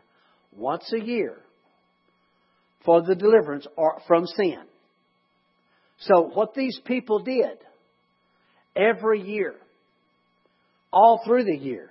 once 0.56 0.92
a 0.94 1.04
year 1.04 1.36
for 2.86 3.02
the 3.02 3.16
deliverance 3.16 3.68
from 4.08 4.26
sin. 4.28 4.62
So 6.00 6.32
what 6.34 6.54
these 6.54 6.80
people 6.86 7.20
did 7.20 7.58
every 8.76 9.22
year, 9.22 9.56
all 10.92 11.22
through 11.26 11.44
the 11.44 11.58
year, 11.58 11.90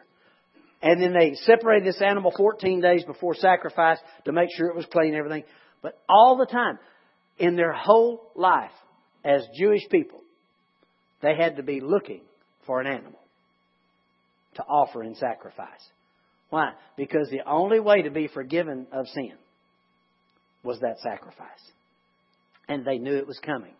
and 0.82 1.00
then 1.00 1.12
they 1.12 1.34
separated 1.34 1.86
this 1.86 2.02
animal 2.02 2.32
14 2.36 2.80
days 2.80 3.04
before 3.04 3.34
sacrifice 3.34 3.98
to 4.24 4.32
make 4.32 4.48
sure 4.56 4.68
it 4.68 4.76
was 4.76 4.86
clean 4.86 5.08
and 5.08 5.16
everything. 5.16 5.44
But 5.82 5.98
all 6.08 6.36
the 6.36 6.46
time, 6.46 6.78
in 7.42 7.56
their 7.56 7.72
whole 7.72 8.30
life 8.36 8.70
as 9.24 9.44
Jewish 9.58 9.82
people, 9.90 10.20
they 11.22 11.34
had 11.34 11.56
to 11.56 11.62
be 11.64 11.80
looking 11.80 12.20
for 12.66 12.80
an 12.80 12.86
animal 12.86 13.18
to 14.54 14.62
offer 14.62 15.02
in 15.02 15.16
sacrifice. 15.16 15.90
Why? 16.50 16.72
Because 16.96 17.28
the 17.30 17.42
only 17.44 17.80
way 17.80 18.02
to 18.02 18.10
be 18.10 18.28
forgiven 18.28 18.86
of 18.92 19.08
sin 19.08 19.32
was 20.62 20.78
that 20.80 21.00
sacrifice. 21.00 21.48
And 22.68 22.84
they 22.84 22.98
knew 22.98 23.16
it 23.16 23.26
was 23.26 23.40
coming. 23.44 23.74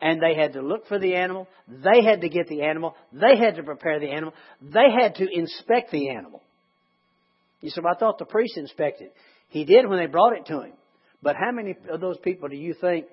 And 0.00 0.22
they 0.22 0.34
had 0.40 0.54
to 0.54 0.62
look 0.62 0.86
for 0.86 0.98
the 0.98 1.16
animal. 1.16 1.48
They 1.68 2.02
had 2.02 2.22
to 2.22 2.30
get 2.30 2.48
the 2.48 2.62
animal. 2.62 2.94
They 3.12 3.36
had 3.36 3.56
to 3.56 3.62
prepare 3.62 4.00
the 4.00 4.10
animal. 4.10 4.32
They 4.62 4.90
had 4.98 5.16
to 5.16 5.26
inspect 5.30 5.90
the 5.90 6.10
animal. 6.10 6.40
You 7.60 7.68
said, 7.68 7.84
well, 7.84 7.92
I 7.94 7.98
thought 7.98 8.18
the 8.18 8.24
priest 8.24 8.56
inspected. 8.56 9.10
He 9.50 9.64
did 9.64 9.86
when 9.86 9.98
they 9.98 10.06
brought 10.06 10.38
it 10.38 10.46
to 10.46 10.62
him. 10.62 10.72
But 11.22 11.36
how 11.36 11.50
many 11.52 11.74
of 11.90 12.00
those 12.00 12.18
people 12.18 12.48
do 12.48 12.56
you 12.56 12.74
think 12.80 13.06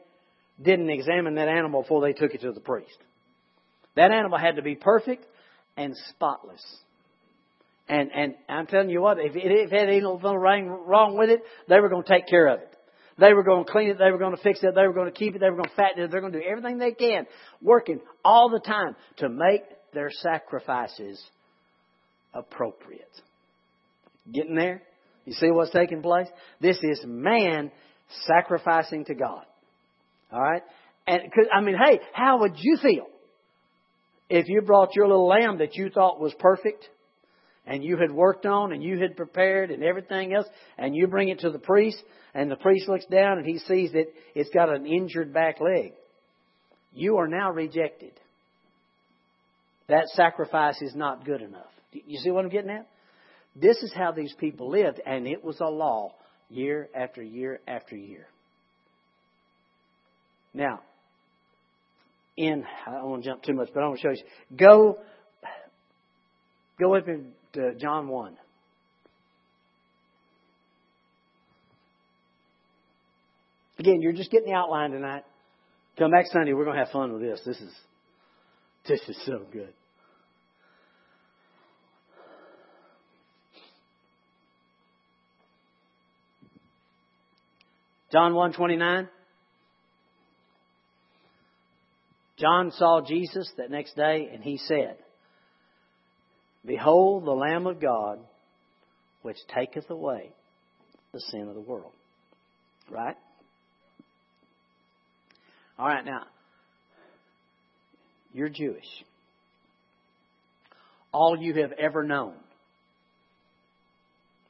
didn't 0.61 0.89
examine 0.89 1.35
that 1.35 1.47
animal 1.47 1.81
before 1.81 2.01
they 2.01 2.13
took 2.13 2.33
it 2.33 2.41
to 2.41 2.51
the 2.51 2.59
priest? 2.59 2.97
That 3.95 4.11
animal 4.11 4.37
had 4.37 4.57
to 4.57 4.61
be 4.61 4.75
perfect 4.75 5.25
and 5.77 5.95
spotless. 6.09 6.63
And 7.87 8.11
and 8.13 8.35
I'm 8.49 8.67
telling 8.67 8.89
you 8.89 9.01
what, 9.01 9.19
if 9.19 9.35
it, 9.35 9.43
if 9.43 9.71
it 9.71 9.79
had 9.79 9.89
anything 9.89 10.19
wrong 10.23 11.17
with 11.17 11.29
it, 11.29 11.41
they 11.69 11.79
were 11.79 11.89
going 11.89 12.03
to 12.03 12.09
take 12.09 12.27
care 12.27 12.47
of 12.47 12.59
it. 12.59 12.75
They 13.17 13.33
were 13.33 13.43
going 13.43 13.65
to 13.65 13.71
clean 13.71 13.89
it. 13.89 13.97
They 13.97 14.11
were 14.11 14.17
going 14.17 14.35
to 14.35 14.41
fix 14.41 14.59
it. 14.61 14.75
They 14.75 14.87
were 14.87 14.93
going 14.93 15.11
to 15.11 15.17
keep 15.17 15.35
it. 15.35 15.39
They 15.39 15.49
were 15.49 15.55
going 15.55 15.69
to 15.69 15.75
fatten 15.75 16.03
it. 16.03 16.11
They're 16.11 16.19
going 16.19 16.33
to 16.33 16.39
do 16.39 16.45
everything 16.45 16.77
they 16.77 16.91
can, 16.91 17.25
working 17.61 18.01
all 18.25 18.49
the 18.49 18.59
time 18.59 18.95
to 19.17 19.29
make 19.29 19.61
their 19.93 20.09
sacrifices 20.11 21.23
appropriate. 22.33 23.09
Getting 24.31 24.55
there? 24.55 24.81
You 25.23 25.33
see 25.33 25.49
what's 25.49 25.71
taking 25.71 26.01
place? 26.01 26.27
This 26.59 26.77
is 26.83 27.03
man 27.05 27.71
sacrificing 28.25 29.05
to 29.05 29.15
God. 29.15 29.45
All 30.31 30.41
right? 30.41 30.63
And 31.07 31.21
cause, 31.33 31.45
I 31.53 31.61
mean, 31.61 31.75
hey, 31.75 31.99
how 32.13 32.39
would 32.39 32.53
you 32.57 32.77
feel 32.81 33.07
if 34.29 34.47
you 34.47 34.61
brought 34.61 34.95
your 34.95 35.07
little 35.07 35.27
lamb 35.27 35.59
that 35.59 35.75
you 35.75 35.89
thought 35.89 36.19
was 36.19 36.33
perfect 36.39 36.87
and 37.67 37.83
you 37.83 37.97
had 37.97 38.11
worked 38.11 38.45
on 38.45 38.71
and 38.71 38.83
you 38.83 38.99
had 38.99 39.15
prepared 39.15 39.71
and 39.71 39.83
everything 39.83 40.33
else, 40.33 40.47
and 40.77 40.95
you 40.95 41.07
bring 41.07 41.29
it 41.29 41.39
to 41.39 41.49
the 41.49 41.59
priest, 41.59 41.97
and 42.33 42.49
the 42.49 42.55
priest 42.55 42.87
looks 42.87 43.05
down 43.05 43.37
and 43.37 43.47
he 43.47 43.57
sees 43.59 43.91
that 43.93 44.05
it's 44.35 44.49
got 44.51 44.69
an 44.69 44.85
injured 44.85 45.33
back 45.33 45.59
leg. 45.59 45.93
You 46.93 47.17
are 47.17 47.27
now 47.27 47.51
rejected. 47.51 48.11
That 49.87 50.07
sacrifice 50.09 50.81
is 50.81 50.95
not 50.95 51.25
good 51.25 51.41
enough. 51.41 51.71
You 51.91 52.19
see 52.19 52.31
what 52.31 52.45
I'm 52.45 52.51
getting 52.51 52.71
at? 52.71 52.87
This 53.55 53.77
is 53.77 53.93
how 53.93 54.11
these 54.11 54.33
people 54.39 54.69
lived, 54.69 54.99
and 55.05 55.27
it 55.27 55.43
was 55.43 55.59
a 55.59 55.65
law 55.69 56.13
year 56.49 56.89
after 56.95 57.21
year 57.21 57.59
after 57.67 57.95
year. 57.95 58.27
Now, 60.53 60.81
in 62.37 62.63
I 62.87 62.91
don't 62.91 63.09
want 63.09 63.23
to 63.23 63.29
jump 63.29 63.43
too 63.43 63.53
much, 63.53 63.69
but 63.73 63.83
I 63.83 63.87
want 63.87 63.99
to 63.99 64.07
show 64.07 64.11
you. 64.11 64.57
Go, 64.57 64.97
go 66.79 66.95
up 66.95 67.07
in 67.07 67.31
uh, 67.55 67.77
John 67.79 68.07
1. 68.07 68.37
Again, 73.79 74.01
you're 74.01 74.13
just 74.13 74.31
getting 74.31 74.47
the 74.47 74.55
outline 74.55 74.91
tonight. 74.91 75.23
Come 75.97 76.11
back 76.11 76.25
Sunday, 76.31 76.53
we're 76.53 76.65
going 76.65 76.77
to 76.77 76.83
have 76.83 76.91
fun 76.91 77.13
with 77.13 77.21
this. 77.21 77.41
This 77.45 77.57
is 77.57 77.71
this 78.87 79.01
is 79.07 79.17
so 79.25 79.41
good. 79.51 79.73
John 88.15 88.33
129. 88.33 89.09
John 92.37 92.71
saw 92.71 93.01
Jesus 93.05 93.51
that 93.57 93.69
next 93.69 93.97
day 93.97 94.29
and 94.33 94.41
he 94.41 94.55
said, 94.55 94.95
Behold 96.65 97.25
the 97.25 97.31
Lamb 97.31 97.67
of 97.67 97.81
God, 97.81 98.19
which 99.21 99.35
taketh 99.53 99.89
away 99.89 100.31
the 101.11 101.19
sin 101.29 101.49
of 101.49 101.55
the 101.55 101.59
world. 101.59 101.91
Right? 102.89 103.17
All 105.77 105.85
right, 105.85 106.05
now, 106.05 106.21
you're 108.31 108.47
Jewish. 108.47 108.87
all 111.11 111.35
you 111.37 111.53
have 111.55 111.73
ever 111.73 112.01
known 112.01 112.35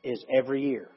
is 0.04 0.24
every 0.32 0.68
year 0.68 0.88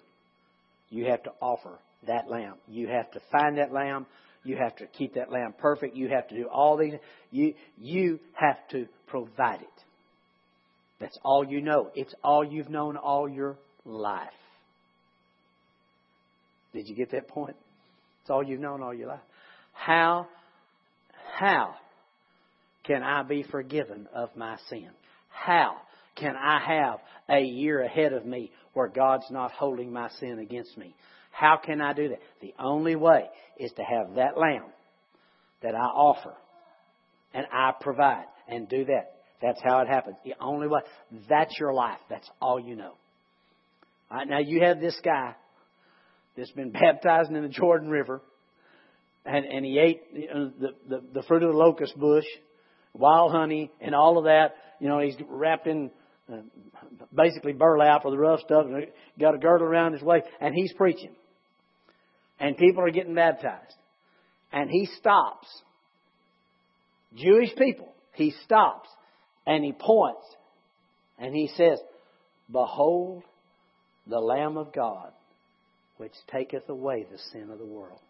you 0.91 1.07
have 1.07 1.23
to 1.25 1.33
offer 1.41 1.79
that 2.07 2.31
lamb. 2.31 2.55
You 2.67 2.89
have 2.89 3.11
to 3.13 3.21
find 3.31 3.59
that 3.59 3.73
lamb. 3.73 4.07
You 4.45 4.57
have 4.57 4.77
to 4.77 4.87
keep 4.87 5.15
that 5.15 5.31
lamb 5.31 5.55
perfect. 5.59 5.97
You 5.97 6.09
have 6.09 6.29
to 6.29 6.35
do 6.35 6.49
all 6.49 6.77
these. 6.77 6.95
You, 7.31 7.55
you 7.77 8.21
have 8.35 8.57
to 8.71 8.87
provide 9.07 9.61
it. 9.61 9.85
That's 11.01 11.19
all 11.23 11.45
you 11.45 11.61
know. 11.61 11.91
It's 11.95 12.15
all 12.25 12.45
you've 12.45 12.71
known 12.71 12.97
all 12.97 13.29
your 13.29 13.57
life. 13.85 14.29
Did 16.73 16.89
you 16.89 16.95
get 16.95 17.13
that 17.13 17.29
point? 17.29 17.57
It's 18.23 18.31
all 18.31 18.43
you've 18.43 18.61
known 18.61 18.83
all 18.83 18.95
your 18.95 19.09
life. 19.09 19.21
How, 19.73 20.27
how 21.39 21.75
can 22.85 23.03
I 23.03 23.23
be 23.23 23.43
forgiven 23.43 24.07
of 24.15 24.31
my 24.37 24.57
sin? 24.69 24.91
How 25.31 25.77
can 26.17 26.37
I 26.37 26.61
have 26.61 26.99
a 27.29 27.41
year 27.41 27.83
ahead 27.83 28.13
of 28.13 28.27
me 28.27 28.51
where 28.79 28.87
God's 28.87 29.27
not 29.29 29.51
holding 29.51 29.93
my 29.93 30.09
sin 30.21 30.39
against 30.39 30.79
me? 30.79 30.95
How 31.33 31.59
can 31.63 31.81
I 31.81 31.93
do 31.93 32.11
that? 32.11 32.21
The 32.41 32.55
only 32.61 32.95
way 32.95 33.25
is 33.59 33.73
to 33.73 33.83
have 33.83 34.15
that 34.15 34.39
lamb 34.39 34.67
that 35.63 35.75
I 35.75 35.85
offer 35.85 36.35
and 37.35 37.45
I 37.53 37.73
provide 37.81 38.27
and 38.47 38.69
do 38.69 38.85
that. 38.85 39.17
That's 39.43 39.61
how 39.65 39.81
it 39.81 39.89
happens. 39.89 40.17
The 40.25 40.35
only 40.41 40.69
way. 40.69 40.81
That's 41.29 41.59
your 41.59 41.73
life. 41.73 41.99
That's 42.09 42.29
all 42.41 42.61
you 42.61 42.77
know. 42.77 42.93
All 44.11 44.19
right, 44.19 44.29
now 44.29 44.39
you 44.39 44.63
have 44.63 44.81
this 44.81 44.99
guy 45.05 45.35
that's 46.37 46.53
been 46.53 46.71
baptized 46.73 47.31
in 47.33 47.43
the 47.43 47.49
Jordan 47.49 47.91
River, 47.91 48.23
and, 49.25 49.45
and 49.45 49.65
he 49.65 49.79
ate 49.79 50.15
the, 50.15 50.73
the, 50.89 51.03
the 51.15 51.23
fruit 51.25 51.43
of 51.43 51.51
the 51.51 51.59
locust 51.59 51.99
bush, 51.99 52.25
wild 52.95 53.33
honey, 53.33 53.73
and 53.81 53.93
all 53.93 54.19
of 54.19 54.25
that. 54.25 54.55
You 54.79 54.89
know, 54.89 55.01
he's 55.01 55.17
wrapped 55.29 55.67
in 55.67 55.91
uh, 56.33 56.37
basically 57.19 57.53
burlap 57.53 58.07
or 58.07 58.11
the 58.11 58.19
rough 58.19 58.41
stuff, 58.41 58.65
and 58.65 58.87
got 59.21 59.35
a 59.35 59.39
girdle 59.39 59.67
around 59.67 59.93
his 59.93 60.03
waist, 60.03 60.27
and 60.41 60.55
he's 60.55 60.73
preaching 60.73 61.15
and 62.41 62.57
people 62.57 62.83
are 62.83 62.91
getting 62.91 63.15
baptized. 63.15 63.75
And 64.53 64.71
he 64.71 64.87
stops. 64.99 65.47
Jewish 67.15 67.55
people, 67.57 67.93
he 68.15 68.33
stops 68.45 68.89
and 69.47 69.65
he 69.65 69.73
points 69.73 70.25
and 71.19 71.35
he 71.35 71.51
says, 71.57 71.79
Behold 72.51 73.23
the 74.07 74.19
Lamb 74.19 74.57
of 74.57 74.73
God, 74.73 75.11
which 75.97 76.13
taketh 76.31 76.69
away 76.69 77.07
the 77.11 77.19
sin 77.33 77.51
of 77.51 77.59
the 77.59 77.67
world. 77.67 78.01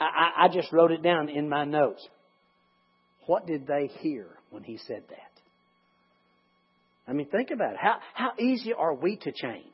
I, 0.00 0.46
I, 0.46 0.48
just 0.48 0.72
wrote 0.72 0.90
it 0.90 1.02
down 1.02 1.28
in 1.28 1.48
my 1.48 1.64
notes. 1.64 2.04
What 3.26 3.46
did 3.46 3.68
they 3.68 3.88
hear 4.00 4.26
when 4.50 4.64
he 4.64 4.78
said 4.78 5.04
that? 5.10 5.31
I 7.06 7.12
mean, 7.12 7.26
think 7.26 7.50
about 7.50 7.72
it. 7.72 7.78
How, 7.80 7.96
how 8.14 8.32
easy 8.38 8.72
are 8.72 8.94
we 8.94 9.16
to 9.16 9.32
change? 9.32 9.66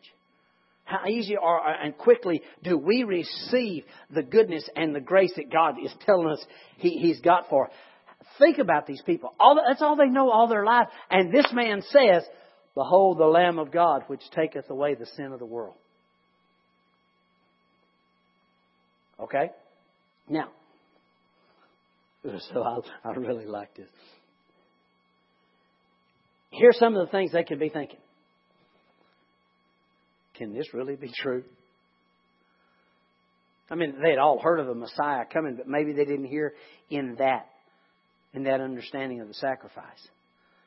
How 0.85 1.07
easy 1.07 1.37
are, 1.37 1.61
uh, 1.61 1.85
and 1.85 1.97
quickly 1.97 2.41
do 2.65 2.79
we 2.79 3.05
receive 3.05 3.85
the 4.11 4.23
goodness 4.23 4.69
and 4.75 4.95
the 4.95 5.01
grace 5.01 5.33
that 5.37 5.53
God 5.53 5.75
is 5.85 5.93
telling 6.07 6.29
us 6.29 6.43
he, 6.79 6.99
He's 6.99 7.21
got 7.21 7.51
for. 7.51 7.69
Think 8.39 8.59
about 8.59 8.87
these 8.87 9.03
people. 9.03 9.35
All, 9.39 9.61
that's 9.67 9.83
all 9.83 9.97
they 9.97 10.07
know 10.07 10.31
all 10.31 10.49
their 10.49 10.65
life. 10.65 10.89
And 11.11 11.33
this 11.33 11.47
man 11.53 11.83
says, 11.91 12.23
Behold 12.75 13.19
the 13.19 13.27
Lamb 13.27 13.59
of 13.59 13.71
God, 13.71 14.05
which 14.07 14.23
taketh 14.35 14.71
away 14.71 14.95
the 14.95 15.07
sin 15.17 15.33
of 15.33 15.39
the 15.39 15.47
world. 15.47 15.75
Okay? 19.21 19.51
Now, 20.29 20.49
so 22.53 22.63
I, 22.63 23.09
I 23.09 23.13
really 23.13 23.47
like 23.47 23.75
this. 23.75 23.89
Here's 26.59 26.79
some 26.79 26.97
of 26.97 27.07
the 27.07 27.13
things 27.13 27.33
they 27.33 27.45
could 27.45 27.61
be 27.61 27.69
thinking. 27.69 28.01
Can 30.35 30.53
this 30.53 30.75
really 30.75 30.97
be 30.97 31.11
true? 31.23 31.45
I 33.71 33.75
mean, 33.75 33.97
they 34.03 34.11
had 34.11 34.19
all 34.19 34.41
heard 34.41 34.61
of 34.61 34.69
a 34.69 34.75
Messiah 34.75 35.25
coming, 35.33 35.57
but 35.57 35.69
maybe 35.69 35.93
they 35.93 36.05
didn't 36.05 36.27
hear 36.27 36.55
in 36.91 37.17
that, 37.19 37.47
in 38.35 38.45
that 38.45 38.61
understanding 38.61 39.21
of 39.21 39.29
the 39.29 39.35
sacrifice. 39.35 40.09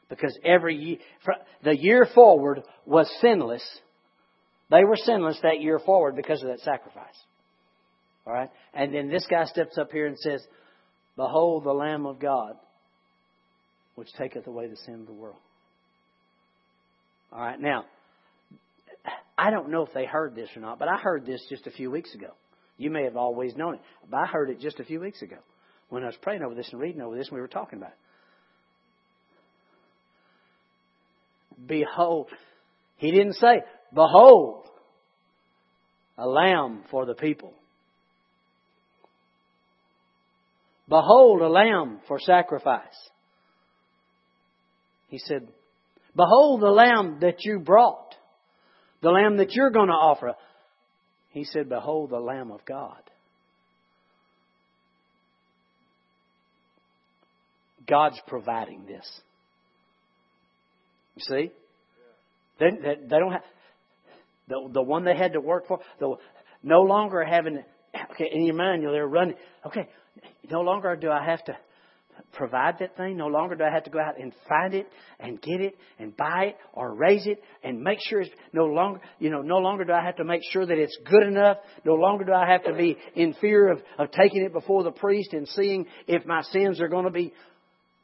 Because 0.09 0.37
every 0.45 0.75
year, 0.75 0.97
the 1.63 1.75
year 1.77 2.07
forward 2.13 2.61
was 2.85 3.11
sinless. 3.21 3.63
They 4.69 4.83
were 4.83 4.97
sinless 4.97 5.39
that 5.41 5.61
year 5.61 5.79
forward 5.79 6.15
because 6.15 6.41
of 6.41 6.49
that 6.49 6.59
sacrifice. 6.59 7.15
All 8.25 8.33
right? 8.33 8.49
And 8.73 8.93
then 8.93 9.09
this 9.09 9.25
guy 9.29 9.45
steps 9.45 9.77
up 9.77 9.91
here 9.91 10.05
and 10.05 10.17
says, 10.19 10.45
Behold 11.15 11.63
the 11.63 11.73
Lamb 11.73 12.05
of 12.05 12.19
God, 12.19 12.55
which 13.95 14.13
taketh 14.13 14.47
away 14.47 14.67
the 14.67 14.77
sin 14.77 14.95
of 14.95 15.07
the 15.07 15.13
world. 15.13 15.39
All 17.31 17.39
right, 17.39 17.59
now, 17.59 17.85
I 19.37 19.49
don't 19.49 19.69
know 19.69 19.85
if 19.85 19.93
they 19.93 20.05
heard 20.05 20.35
this 20.35 20.49
or 20.55 20.61
not, 20.61 20.79
but 20.79 20.87
I 20.87 20.97
heard 20.97 21.25
this 21.25 21.45
just 21.49 21.65
a 21.65 21.71
few 21.71 21.89
weeks 21.89 22.13
ago. 22.13 22.27
You 22.77 22.89
may 22.91 23.03
have 23.05 23.15
always 23.15 23.55
known 23.55 23.75
it, 23.75 23.81
but 24.09 24.17
I 24.17 24.25
heard 24.25 24.49
it 24.49 24.59
just 24.59 24.79
a 24.79 24.83
few 24.83 24.99
weeks 24.99 25.21
ago 25.21 25.37
when 25.89 26.03
I 26.03 26.07
was 26.07 26.15
praying 26.21 26.43
over 26.43 26.55
this 26.55 26.69
and 26.71 26.81
reading 26.81 27.01
over 27.01 27.15
this 27.15 27.27
and 27.27 27.35
we 27.35 27.41
were 27.41 27.47
talking 27.47 27.79
about 27.79 27.91
it. 27.91 27.97
Behold, 31.67 32.27
he 32.97 33.11
didn't 33.11 33.33
say, 33.33 33.61
Behold, 33.93 34.65
a 36.17 36.27
lamb 36.27 36.83
for 36.89 37.05
the 37.05 37.13
people. 37.13 37.53
Behold, 40.89 41.41
a 41.41 41.47
lamb 41.47 41.99
for 42.07 42.19
sacrifice. 42.19 42.81
He 45.07 45.19
said, 45.19 45.47
Behold 46.15 46.61
the 46.61 46.69
lamb 46.69 47.19
that 47.21 47.45
you 47.45 47.59
brought 47.59 48.11
the 49.01 49.09
lamb 49.09 49.37
that 49.37 49.51
you're 49.53 49.71
going 49.71 49.87
to 49.87 49.93
offer. 49.93 50.35
He 51.31 51.43
said, 51.43 51.69
Behold 51.69 52.11
the 52.11 52.19
Lamb 52.19 52.51
of 52.51 52.63
God. 52.65 52.97
God's 57.87 58.19
providing 58.27 58.85
this. 58.85 59.21
You 61.15 61.23
see? 61.23 61.51
They, 62.59 62.69
they, 62.69 62.95
they 63.01 63.19
don't 63.19 63.31
have 63.31 63.43
the 64.47 64.69
the 64.71 64.81
one 64.81 65.03
they 65.03 65.15
had 65.15 65.33
to 65.33 65.41
work 65.41 65.67
for. 65.67 65.79
The 65.99 66.15
no 66.61 66.81
longer 66.81 67.23
having 67.23 67.63
okay 68.11 68.29
in 68.31 68.45
your 68.45 68.55
mind 68.55 68.83
you're 68.83 68.91
there 68.91 69.07
running. 69.07 69.35
Okay, 69.65 69.89
no 70.49 70.61
longer 70.61 70.95
do 70.95 71.09
I 71.09 71.25
have 71.25 71.43
to 71.45 71.57
provide 72.33 72.79
that 72.79 72.95
thing. 72.97 73.17
No 73.17 73.27
longer 73.27 73.55
do 73.55 73.63
I 73.63 73.71
have 73.73 73.83
to 73.85 73.89
go 73.89 73.99
out 73.99 74.19
and 74.19 74.33
find 74.47 74.73
it 74.73 74.87
and 75.19 75.41
get 75.41 75.61
it 75.61 75.77
and 75.99 76.15
buy 76.15 76.45
it 76.49 76.57
or 76.73 76.93
raise 76.93 77.25
it 77.27 77.41
and 77.63 77.81
make 77.81 77.99
sure 78.01 78.21
it's 78.21 78.31
no 78.53 78.65
longer, 78.65 79.01
you 79.19 79.29
know, 79.29 79.41
no 79.41 79.57
longer 79.57 79.83
do 79.83 79.93
I 79.93 80.03
have 80.03 80.17
to 80.17 80.23
make 80.23 80.41
sure 80.51 80.65
that 80.65 80.77
it's 80.77 80.97
good 81.09 81.23
enough. 81.23 81.57
No 81.85 81.93
longer 81.93 82.25
do 82.25 82.33
I 82.33 82.49
have 82.49 82.63
to 82.63 82.73
be 82.73 82.97
in 83.15 83.33
fear 83.35 83.71
of, 83.71 83.79
of 83.97 84.11
taking 84.11 84.43
it 84.43 84.53
before 84.53 84.83
the 84.83 84.91
priest 84.91 85.33
and 85.33 85.47
seeing 85.47 85.85
if 86.07 86.25
my 86.25 86.41
sins 86.43 86.79
are 86.81 86.87
going 86.87 87.05
to 87.05 87.11
be 87.11 87.33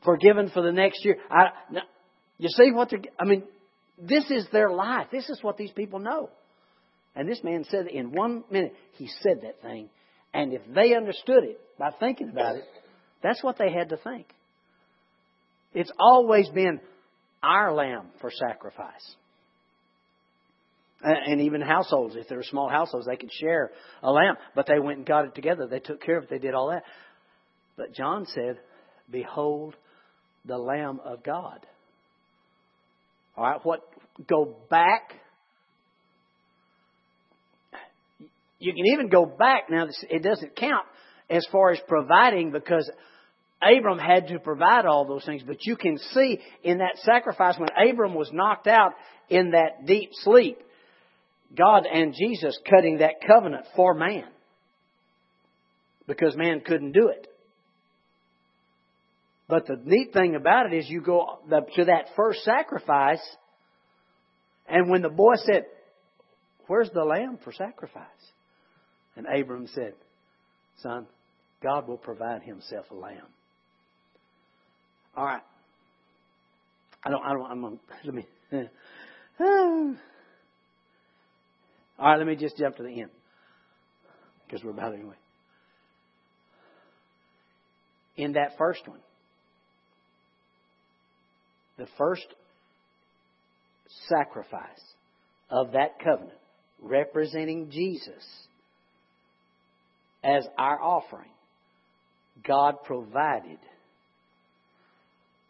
forgiven 0.04 0.50
for 0.54 0.62
the 0.62 0.72
next 0.72 1.04
year. 1.04 1.18
I, 1.30 1.50
you 2.38 2.50
see 2.50 2.72
what 2.72 2.90
they're, 2.90 3.02
I 3.20 3.26
mean, 3.26 3.44
this 4.00 4.30
is 4.30 4.46
their 4.52 4.70
life. 4.70 5.08
This 5.12 5.30
is 5.30 5.40
what 5.42 5.58
these 5.58 5.72
people 5.72 6.00
know. 6.00 6.30
And 7.16 7.28
this 7.28 7.44
man 7.44 7.66
said 7.70 7.88
in 7.88 8.12
one 8.12 8.44
minute, 8.52 8.74
he 8.94 9.10
said 9.22 9.42
that 9.42 9.62
thing. 9.62 9.90
And 10.34 10.54
if 10.54 10.62
they 10.74 10.94
understood 10.94 11.44
it 11.44 11.60
by 11.80 11.90
thinking 12.00 12.30
about 12.30 12.58
it, 12.58 12.64
that's 13.22 13.44
what 13.44 13.58
they 13.58 13.72
had 13.72 13.90
to 13.90 13.98
think. 13.98 14.28
It's 15.74 15.92
always 16.00 16.50
been 16.50 16.80
our 17.44 17.74
lamb 17.74 18.08
for 18.22 18.32
sacrifice. 18.32 19.16
And 21.02 21.42
even 21.42 21.62
households, 21.62 22.16
if 22.16 22.28
there 22.28 22.40
were 22.40 22.44
small 22.44 22.70
households, 22.70 23.06
they 23.06 23.18
could 23.18 23.32
share 23.32 23.70
a 24.02 24.12
lamb. 24.12 24.36
But 24.56 24.66
they 24.66 24.80
went 24.80 24.98
and 24.98 25.08
got 25.08 25.26
it 25.26 25.36
together. 25.36 25.68
They 25.68 25.80
took 25.80 26.02
care 26.02 26.18
of 26.18 26.24
it. 26.24 26.30
They 26.30 26.40
did 26.40 26.56
all 26.56 26.70
that. 26.70 26.84
But 27.76 27.94
John 27.94 28.26
said, 28.34 28.58
Behold 29.10 29.76
the 30.46 30.58
Lamb 30.58 31.00
of 31.06 31.24
God. 31.24 31.60
All 33.36 33.44
right, 33.44 33.60
what? 33.64 33.82
Go 34.28 34.56
back. 34.72 35.14
You 38.60 38.74
can 38.74 38.86
even 38.88 39.10
go 39.10 39.26
back. 39.26 39.70
Now, 39.70 39.88
it 40.10 40.24
doesn't 40.24 40.56
count 40.56 40.88
as 41.30 41.46
far 41.52 41.72
as 41.72 41.80
providing 41.88 42.52
because 42.52 42.90
Abram 43.62 44.00
had 44.00 44.28
to 44.28 44.40
provide 44.40 44.86
all 44.86 45.06
those 45.06 45.26
things. 45.26 45.44
But 45.46 45.66
you 45.66 45.76
can 45.76 45.98
see 46.14 46.40
in 46.64 46.80
that 46.80 46.98
sacrifice 47.04 47.56
when 47.58 47.70
Abram 47.90 48.14
was 48.14 48.30
knocked 48.32 48.68
out 48.68 48.94
in 49.30 49.52
that 49.52 49.86
deep 49.86 50.10
sleep, 50.14 50.60
God 51.58 51.86
and 51.92 52.14
Jesus 52.14 52.58
cutting 52.70 53.00
that 53.00 53.16
covenant 53.26 53.66
for 53.76 53.94
man. 53.94 54.26
Because 56.08 56.36
man 56.38 56.62
couldn't 56.62 56.94
do 56.94 57.10
it. 57.10 57.28
But 59.50 59.66
the 59.66 59.80
neat 59.84 60.14
thing 60.14 60.36
about 60.36 60.72
it 60.72 60.78
is 60.78 60.90
you 60.90 61.02
go 61.02 61.40
to 61.50 61.86
that 61.86 62.06
first 62.16 62.44
sacrifice, 62.44 63.22
and 64.68 64.90
when 64.90 65.02
the 65.02 65.10
boy 65.10 65.36
said, 65.46 65.66
Where's 66.68 66.90
the 66.94 67.04
lamb 67.04 67.40
for 67.44 67.54
sacrifice? 67.54 68.04
And 69.16 69.26
Abram 69.26 69.68
said, 69.74 69.94
Son, 70.82 71.08
God 71.62 71.88
will 71.88 71.98
provide 71.98 72.44
himself 72.44 72.86
a 72.92 72.96
lamb. 72.96 73.28
All 75.16 75.26
right. 75.26 75.42
I 77.04 77.10
don't, 77.10 77.24
I 77.26 77.34
don't, 77.34 77.52
I'm, 77.52 77.62
gonna- 77.62 77.78
let 78.06 78.14
me, 78.14 78.26
all 79.40 79.96
right, 82.00 82.18
let 82.18 82.28
me 82.28 82.36
just 82.36 82.58
jump 82.58 82.76
to 82.78 82.84
the 82.84 83.02
end. 83.02 83.12
Because 84.46 84.64
we're 84.64 84.72
about 84.72 84.94
anyway. 84.94 85.16
In 88.16 88.34
that 88.34 88.58
first 88.58 88.88
one, 88.88 89.00
the 91.78 91.88
first 91.98 92.26
sacrifice 94.10 94.62
of 95.50 95.74
that 95.74 96.00
covenant, 96.04 96.38
representing 96.82 97.70
Jesus 97.72 98.26
as 100.24 100.46
our 100.58 100.82
offering, 100.82 101.30
God 102.46 102.84
provided. 102.84 103.60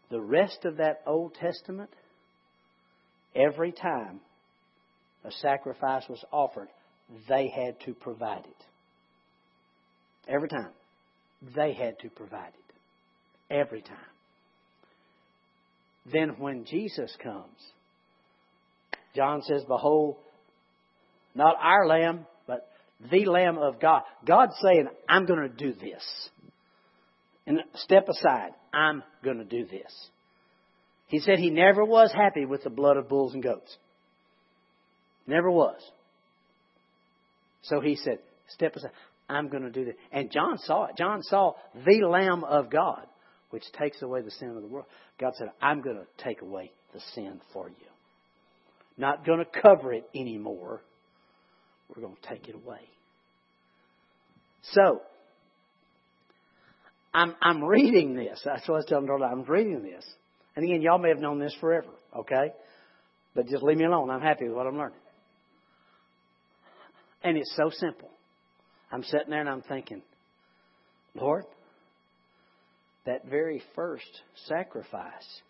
The 0.09 0.21
rest 0.21 0.65
of 0.65 0.77
that 0.77 1.01
Old 1.05 1.35
Testament, 1.35 1.89
every 3.35 3.71
time 3.71 4.21
a 5.23 5.31
sacrifice 5.31 6.03
was 6.09 6.23
offered, 6.31 6.69
they 7.27 7.49
had 7.53 7.79
to 7.85 7.93
provide 7.93 8.45
it. 8.45 8.65
Every 10.27 10.49
time. 10.49 10.71
They 11.55 11.73
had 11.73 11.99
to 11.99 12.09
provide 12.09 12.53
it. 12.53 13.53
Every 13.53 13.81
time. 13.81 13.97
Then 16.11 16.35
when 16.39 16.65
Jesus 16.65 17.15
comes, 17.21 17.57
John 19.15 19.41
says, 19.43 19.63
Behold, 19.67 20.17
not 21.35 21.55
our 21.61 21.87
lamb, 21.87 22.25
but 22.47 22.67
the 23.11 23.25
Lamb 23.25 23.57
of 23.57 23.79
God. 23.79 24.01
God's 24.25 24.55
saying, 24.61 24.87
I'm 25.07 25.25
going 25.25 25.41
to 25.41 25.49
do 25.49 25.73
this. 25.73 26.29
And 27.47 27.63
step 27.75 28.07
aside. 28.09 28.51
I'm 28.73 29.01
going 29.23 29.37
to 29.37 29.45
do 29.45 29.65
this. 29.65 30.09
He 31.07 31.19
said 31.19 31.39
he 31.39 31.49
never 31.49 31.83
was 31.85 32.11
happy 32.13 32.45
with 32.45 32.63
the 32.63 32.69
blood 32.69 32.97
of 32.97 33.07
bulls 33.07 33.33
and 33.33 33.41
goats. 33.41 33.75
Never 35.25 35.49
was. 35.49 35.79
So 37.63 37.79
he 37.79 37.95
said, 37.95 38.19
step 38.49 38.75
aside. 38.75 38.91
I'm 39.29 39.47
going 39.49 39.63
to 39.63 39.71
do 39.71 39.85
this. 39.85 39.95
And 40.11 40.29
John 40.29 40.57
saw 40.59 40.85
it. 40.85 40.97
John 40.97 41.23
saw 41.23 41.53
the 41.73 42.05
Lamb 42.05 42.43
of 42.43 42.69
God, 42.69 43.05
which 43.49 43.63
takes 43.79 44.01
away 44.01 44.21
the 44.21 44.31
sin 44.31 44.49
of 44.49 44.61
the 44.61 44.67
world. 44.67 44.85
God 45.19 45.33
said, 45.37 45.49
I'm 45.61 45.81
going 45.81 45.97
to 45.97 46.23
take 46.23 46.41
away 46.41 46.71
the 46.93 47.01
sin 47.15 47.39
for 47.53 47.69
you. 47.69 47.75
Not 48.97 49.25
going 49.25 49.39
to 49.39 49.61
cover 49.61 49.93
it 49.93 50.09
anymore. 50.13 50.81
We're 51.89 52.01
going 52.01 52.17
to 52.21 52.29
take 52.29 52.49
it 52.49 52.55
away. 52.55 52.81
So, 54.73 55.01
I'm, 57.17 57.35
I'm 57.41 57.63
reading 57.63 58.15
this. 58.15 58.39
That's 58.45 58.67
what 58.67 58.75
I 58.75 58.77
was 58.77 58.85
telling 58.85 59.07
Darla. 59.07 59.31
I'm 59.31 59.41
reading 59.41 59.81
this. 59.81 60.05
And 60.55 60.63
again, 60.63 60.83
y'all 60.83 60.99
may 60.99 61.09
have 61.09 61.17
known 61.17 61.39
this 61.39 61.55
forever, 61.59 61.89
okay? 62.15 62.51
But 63.33 63.47
just 63.47 63.63
leave 63.63 63.77
me 63.77 63.85
alone. 63.85 64.11
I'm 64.11 64.21
happy 64.21 64.45
with 64.45 64.55
what 64.55 64.67
I'm 64.67 64.77
learning. 64.77 64.99
And 67.23 67.35
it's 67.35 67.51
so 67.55 67.71
simple. 67.71 68.09
I'm 68.91 69.01
sitting 69.01 69.31
there 69.31 69.41
and 69.41 69.49
I'm 69.49 69.63
thinking, 69.63 70.03
Lord, 71.15 71.45
that 73.07 73.25
very 73.25 73.63
first 73.73 74.21
sacrifice 74.45 75.41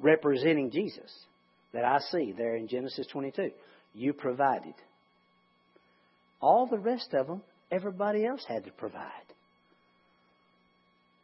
representing 0.00 0.70
Jesus 0.70 1.12
that 1.72 1.84
I 1.84 1.98
see 2.12 2.32
there 2.36 2.54
in 2.54 2.68
Genesis 2.68 3.08
22, 3.10 3.50
you 3.94 4.12
provided. 4.12 4.74
All 6.40 6.68
the 6.68 6.78
rest 6.78 7.14
of 7.14 7.26
them, 7.26 7.42
everybody 7.72 8.24
else 8.24 8.44
had 8.46 8.64
to 8.66 8.70
provide. 8.70 9.25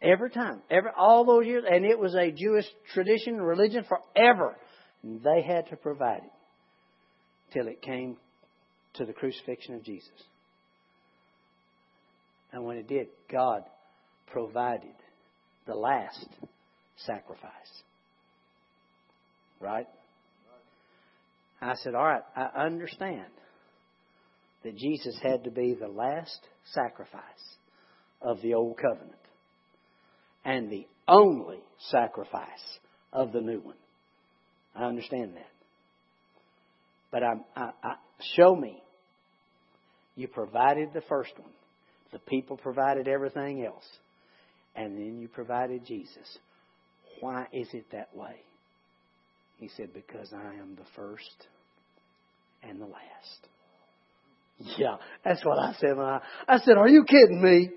Every 0.02 0.30
time, 0.30 0.62
every 0.68 0.90
all 0.96 1.24
those 1.24 1.46
years, 1.46 1.64
and 1.70 1.84
it 1.84 1.98
was 1.98 2.14
a 2.14 2.32
Jewish 2.32 2.64
tradition, 2.92 3.40
religion 3.40 3.84
forever. 3.84 4.56
They 5.04 5.42
had 5.42 5.68
to 5.68 5.76
provide 5.76 6.22
it 6.24 7.52
till 7.52 7.68
it 7.68 7.82
came 7.82 8.16
to 8.94 9.04
the 9.04 9.12
crucifixion 9.12 9.74
of 9.74 9.84
Jesus. 9.84 10.10
And 12.52 12.64
when 12.64 12.76
it 12.78 12.88
did, 12.88 13.08
God 13.30 13.62
provided 14.32 14.94
the 15.66 15.74
last 15.74 16.26
sacrifice. 16.96 17.50
Right? 19.60 19.86
I 21.60 21.74
said, 21.76 21.94
All 21.94 22.04
right, 22.04 22.22
I 22.36 22.64
understand 22.64 23.30
that 24.64 24.76
Jesus 24.76 25.16
had 25.22 25.44
to 25.44 25.50
be 25.50 25.74
the 25.74 25.88
last 25.88 26.40
sacrifice 26.74 27.22
of 28.20 28.42
the 28.42 28.54
old 28.54 28.76
covenant 28.76 29.21
and 30.44 30.70
the 30.70 30.86
only 31.08 31.60
sacrifice 31.90 32.48
of 33.12 33.32
the 33.32 33.40
new 33.40 33.60
one. 33.60 33.76
I 34.74 34.84
understand 34.84 35.34
that. 35.36 35.50
But 37.10 37.22
I, 37.22 37.32
I, 37.54 37.70
I, 37.82 37.94
show 38.36 38.56
me. 38.56 38.82
You 40.16 40.28
provided 40.28 40.90
the 40.92 41.02
first 41.02 41.32
one. 41.38 41.50
The 42.12 42.18
people 42.18 42.56
provided 42.56 43.08
everything 43.08 43.64
else. 43.64 43.84
And 44.74 44.96
then 44.96 45.18
you 45.20 45.28
provided 45.28 45.86
Jesus. 45.86 46.38
Why 47.20 47.46
is 47.52 47.68
it 47.72 47.86
that 47.92 48.14
way? 48.16 48.36
He 49.58 49.68
said, 49.76 49.92
Because 49.94 50.32
I 50.32 50.54
am 50.54 50.76
the 50.76 50.86
first 50.96 51.46
and 52.62 52.80
the 52.80 52.86
last. 52.86 53.48
Yeah, 54.78 54.96
that's 55.24 55.44
what 55.44 55.58
I 55.58 55.74
said 55.80 55.98
I, 55.98 56.20
I 56.48 56.58
said, 56.58 56.76
Are 56.76 56.88
you 56.88 57.04
kidding 57.04 57.42
me? 57.42 57.70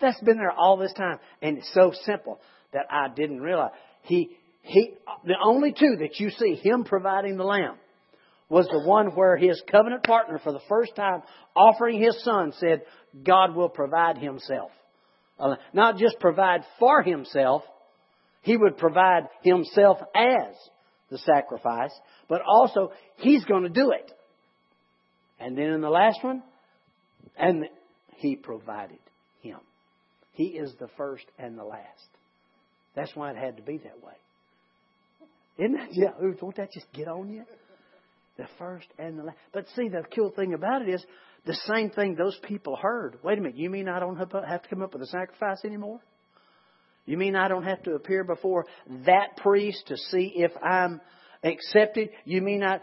That's 0.00 0.20
been 0.20 0.38
there 0.38 0.52
all 0.52 0.76
this 0.76 0.92
time. 0.92 1.18
And 1.42 1.58
it's 1.58 1.72
so 1.74 1.92
simple 2.04 2.40
that 2.72 2.86
I 2.90 3.08
didn't 3.14 3.40
realize. 3.40 3.72
He, 4.02 4.30
he, 4.62 4.94
the 5.24 5.34
only 5.42 5.72
two 5.72 5.96
that 6.00 6.18
you 6.18 6.30
see 6.30 6.54
him 6.54 6.84
providing 6.84 7.36
the 7.36 7.44
lamb 7.44 7.76
was 8.48 8.66
the 8.66 8.82
one 8.84 9.08
where 9.14 9.36
his 9.36 9.62
covenant 9.70 10.02
partner 10.02 10.40
for 10.42 10.52
the 10.52 10.60
first 10.68 10.96
time 10.96 11.22
offering 11.54 12.00
his 12.00 12.22
son 12.24 12.52
said, 12.58 12.82
God 13.24 13.54
will 13.54 13.68
provide 13.68 14.18
himself. 14.18 14.70
Uh, 15.38 15.54
not 15.72 15.96
just 15.96 16.18
provide 16.18 16.62
for 16.78 17.02
himself, 17.02 17.62
he 18.42 18.56
would 18.56 18.76
provide 18.76 19.28
himself 19.42 19.98
as 20.14 20.54
the 21.10 21.18
sacrifice, 21.18 21.92
but 22.28 22.40
also 22.46 22.92
he's 23.18 23.44
going 23.44 23.62
to 23.62 23.68
do 23.68 23.92
it. 23.92 24.10
And 25.38 25.56
then 25.56 25.66
in 25.66 25.80
the 25.80 25.90
last 25.90 26.22
one, 26.22 26.42
and 27.38 27.64
he 28.16 28.36
provided 28.36 28.98
him. 29.42 29.58
He 30.32 30.44
is 30.44 30.74
the 30.78 30.88
first 30.96 31.24
and 31.38 31.58
the 31.58 31.64
last. 31.64 32.08
That's 32.94 33.14
why 33.14 33.30
it 33.30 33.36
had 33.36 33.56
to 33.56 33.62
be 33.62 33.78
that 33.78 34.02
way. 34.02 34.14
Isn't 35.58 35.74
that, 35.74 35.88
yeah, 35.92 36.10
won't 36.40 36.56
that 36.56 36.72
just 36.72 36.90
get 36.92 37.08
on 37.08 37.30
you? 37.30 37.44
The 38.38 38.46
first 38.58 38.86
and 38.98 39.18
the 39.18 39.24
last. 39.24 39.36
But 39.52 39.66
see, 39.76 39.88
the 39.88 40.02
cool 40.14 40.30
thing 40.30 40.54
about 40.54 40.82
it 40.82 40.88
is 40.88 41.04
the 41.44 41.54
same 41.66 41.90
thing 41.90 42.14
those 42.14 42.38
people 42.44 42.76
heard. 42.76 43.18
Wait 43.22 43.38
a 43.38 43.40
minute, 43.40 43.58
you 43.58 43.68
mean 43.70 43.88
I 43.88 44.00
don't 44.00 44.16
have 44.16 44.62
to 44.62 44.68
come 44.68 44.82
up 44.82 44.94
with 44.94 45.02
a 45.02 45.06
sacrifice 45.06 45.64
anymore? 45.64 46.00
You 47.06 47.16
mean 47.16 47.34
I 47.34 47.48
don't 47.48 47.64
have 47.64 47.82
to 47.84 47.94
appear 47.94 48.24
before 48.24 48.66
that 49.06 49.36
priest 49.38 49.84
to 49.88 49.96
see 49.96 50.32
if 50.36 50.52
I'm 50.62 51.00
accepted? 51.42 52.10
You 52.24 52.40
mean 52.40 52.62
I. 52.62 52.80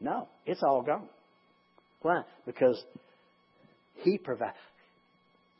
No, 0.00 0.28
it's 0.44 0.62
all 0.62 0.82
gone. 0.82 1.08
Why? 2.02 2.22
Because 2.46 2.82
He 4.02 4.18
provided. 4.18 4.54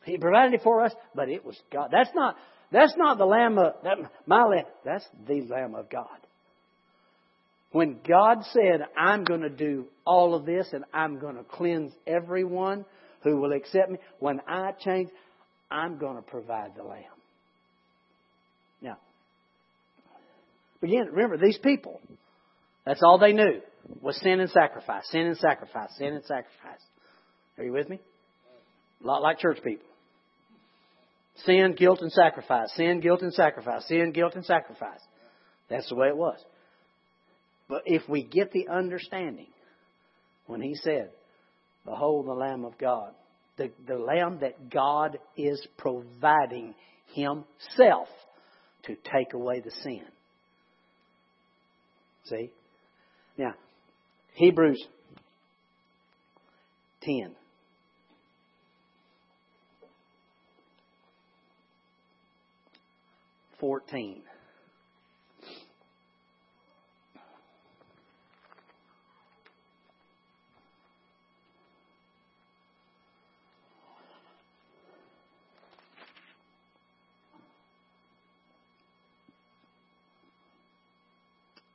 He 0.03 0.17
provided 0.17 0.53
it 0.53 0.63
for 0.63 0.83
us, 0.83 0.93
but 1.13 1.29
it 1.29 1.45
was 1.45 1.59
God. 1.71 1.89
That's 1.91 2.09
not. 2.15 2.35
That's 2.71 2.93
not 2.97 3.17
the 3.17 3.25
Lamb 3.25 3.57
of 3.57 3.73
that, 3.83 3.97
my 4.25 4.43
Lamb. 4.43 4.65
That's 4.85 5.05
the 5.27 5.41
Lamb 5.41 5.75
of 5.75 5.89
God. 5.89 6.07
When 7.73 7.99
God 8.07 8.43
said, 8.51 8.85
I'm 8.97 9.23
going 9.23 9.41
to 9.41 9.49
do 9.49 9.85
all 10.05 10.35
of 10.35 10.45
this 10.45 10.67
and 10.71 10.83
I'm 10.93 11.19
going 11.19 11.35
to 11.35 11.43
cleanse 11.43 11.93
everyone 12.05 12.85
who 13.23 13.37
will 13.37 13.53
accept 13.53 13.91
me, 13.91 13.97
when 14.19 14.41
I 14.47 14.71
change, 14.79 15.09
I'm 15.69 15.97
going 15.97 16.15
to 16.15 16.21
provide 16.21 16.71
the 16.75 16.83
Lamb. 16.83 17.03
Now, 18.81 18.97
again, 20.81 21.07
remember, 21.11 21.37
these 21.37 21.57
people, 21.59 22.01
that's 22.85 23.01
all 23.03 23.19
they 23.19 23.33
knew 23.33 23.61
was 24.01 24.17
sin 24.21 24.39
and 24.39 24.49
sacrifice, 24.49 25.03
sin 25.09 25.27
and 25.27 25.37
sacrifice, 25.37 25.89
sin 25.97 26.13
and 26.13 26.23
sacrifice. 26.25 26.81
Are 27.57 27.63
you 27.63 27.73
with 27.73 27.89
me? 27.89 27.99
A 29.03 29.07
lot 29.07 29.21
like 29.21 29.39
church 29.39 29.59
people. 29.63 29.85
Sin, 31.45 31.75
guilt, 31.77 32.01
and 32.01 32.11
sacrifice. 32.11 32.67
Sin, 32.75 32.99
guilt, 32.99 33.21
and 33.21 33.33
sacrifice. 33.33 33.87
Sin, 33.87 34.11
guilt, 34.11 34.35
and 34.35 34.45
sacrifice. 34.45 34.99
That's 35.69 35.89
the 35.89 35.95
way 35.95 36.07
it 36.07 36.17
was. 36.17 36.37
But 37.67 37.83
if 37.85 38.07
we 38.09 38.23
get 38.23 38.51
the 38.51 38.67
understanding, 38.67 39.47
when 40.45 40.61
he 40.61 40.75
said, 40.75 41.11
Behold 41.85 42.27
the 42.27 42.33
Lamb 42.33 42.65
of 42.65 42.77
God, 42.77 43.13
the, 43.57 43.71
the 43.87 43.97
Lamb 43.97 44.39
that 44.41 44.69
God 44.69 45.17
is 45.37 45.65
providing 45.77 46.75
Himself 47.13 48.07
to 48.83 48.95
take 48.95 49.33
away 49.33 49.61
the 49.61 49.71
sin. 49.83 50.03
See? 52.25 52.51
Now, 53.37 53.53
Hebrews 54.33 54.83
10. 57.03 57.35
14. 63.61 64.23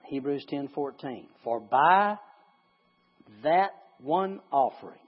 Hebrews 0.07 0.45
10:14 0.51 1.27
For 1.45 1.61
by 1.61 2.17
that 3.43 3.71
one 4.01 4.41
offering 4.53 4.99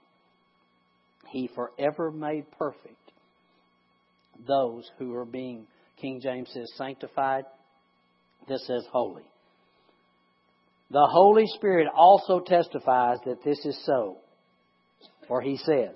he 1.27 1.49
forever 1.53 2.09
made 2.11 2.49
perfect 2.57 3.11
those 4.47 4.89
who 4.97 5.13
are 5.15 5.25
being 5.25 5.67
King 5.99 6.21
James 6.21 6.49
says 6.53 6.71
sanctified. 6.75 7.45
This 8.47 8.65
says 8.65 8.85
holy. 8.91 9.23
The 10.91 11.07
Holy 11.07 11.45
Spirit 11.55 11.87
also 11.95 12.39
testifies 12.39 13.17
that 13.25 13.43
this 13.43 13.63
is 13.65 13.79
so. 13.85 14.17
For 15.27 15.41
he 15.41 15.57
says, 15.57 15.95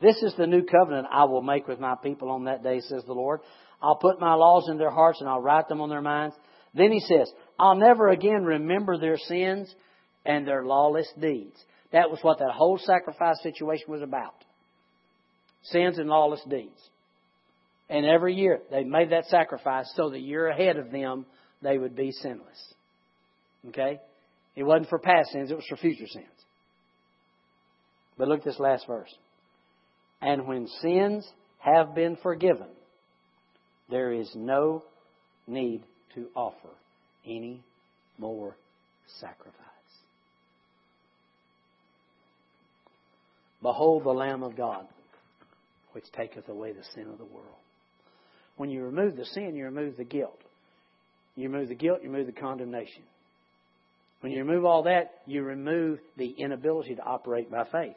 This 0.00 0.22
is 0.22 0.34
the 0.36 0.46
new 0.46 0.62
covenant 0.62 1.08
I 1.10 1.24
will 1.24 1.42
make 1.42 1.66
with 1.66 1.80
my 1.80 1.96
people 2.00 2.30
on 2.30 2.44
that 2.44 2.62
day, 2.62 2.80
says 2.80 3.02
the 3.04 3.12
Lord. 3.12 3.40
I'll 3.82 3.96
put 3.96 4.20
my 4.20 4.34
laws 4.34 4.68
in 4.70 4.78
their 4.78 4.90
hearts 4.90 5.20
and 5.20 5.28
I'll 5.28 5.40
write 5.40 5.68
them 5.68 5.80
on 5.80 5.88
their 5.88 6.02
minds. 6.02 6.36
Then 6.74 6.92
he 6.92 7.00
says, 7.00 7.30
I'll 7.58 7.76
never 7.76 8.08
again 8.08 8.44
remember 8.44 8.98
their 8.98 9.18
sins 9.18 9.72
and 10.24 10.46
their 10.46 10.64
lawless 10.64 11.10
deeds. 11.20 11.56
That 11.92 12.10
was 12.10 12.18
what 12.22 12.38
that 12.38 12.52
whole 12.52 12.78
sacrifice 12.78 13.42
situation 13.42 13.86
was 13.88 14.02
about. 14.02 14.34
Sins 15.62 15.98
and 15.98 16.08
lawless 16.08 16.42
deeds. 16.48 16.78
And 17.90 18.04
every 18.04 18.34
year 18.34 18.60
they 18.70 18.84
made 18.84 19.10
that 19.10 19.26
sacrifice 19.26 19.90
so 19.96 20.10
the 20.10 20.18
year 20.18 20.48
ahead 20.48 20.76
of 20.76 20.90
them 20.90 21.26
they 21.62 21.78
would 21.78 21.96
be 21.96 22.12
sinless. 22.12 22.74
Okay? 23.68 24.00
It 24.54 24.62
wasn't 24.62 24.88
for 24.88 24.98
past 24.98 25.30
sins, 25.32 25.50
it 25.50 25.54
was 25.54 25.66
for 25.68 25.76
future 25.76 26.06
sins. 26.06 26.26
But 28.16 28.28
look 28.28 28.40
at 28.40 28.44
this 28.44 28.58
last 28.58 28.86
verse. 28.86 29.14
And 30.20 30.46
when 30.46 30.66
sins 30.82 31.26
have 31.60 31.94
been 31.94 32.16
forgiven, 32.16 32.68
there 33.88 34.12
is 34.12 34.30
no 34.34 34.82
need 35.46 35.82
to 36.14 36.26
offer 36.34 36.68
any 37.24 37.62
more 38.18 38.56
sacrifice. 39.20 39.54
Behold 43.62 44.04
the 44.04 44.10
Lamb 44.10 44.42
of 44.42 44.56
God, 44.56 44.86
which 45.92 46.04
taketh 46.12 46.48
away 46.48 46.72
the 46.72 46.84
sin 46.94 47.08
of 47.10 47.18
the 47.18 47.24
world. 47.24 47.46
When 48.58 48.70
you 48.70 48.82
remove 48.82 49.16
the 49.16 49.24
sin, 49.24 49.54
you 49.54 49.64
remove 49.64 49.96
the 49.96 50.04
guilt. 50.04 50.38
You 51.36 51.48
remove 51.48 51.68
the 51.68 51.76
guilt, 51.76 52.00
you 52.02 52.10
remove 52.10 52.26
the 52.26 52.38
condemnation. 52.38 53.04
When 54.20 54.32
you 54.32 54.44
remove 54.44 54.64
all 54.64 54.82
that, 54.82 55.12
you 55.26 55.42
remove 55.42 56.00
the 56.16 56.28
inability 56.28 56.96
to 56.96 57.02
operate 57.02 57.50
by 57.50 57.64
faith. 57.70 57.96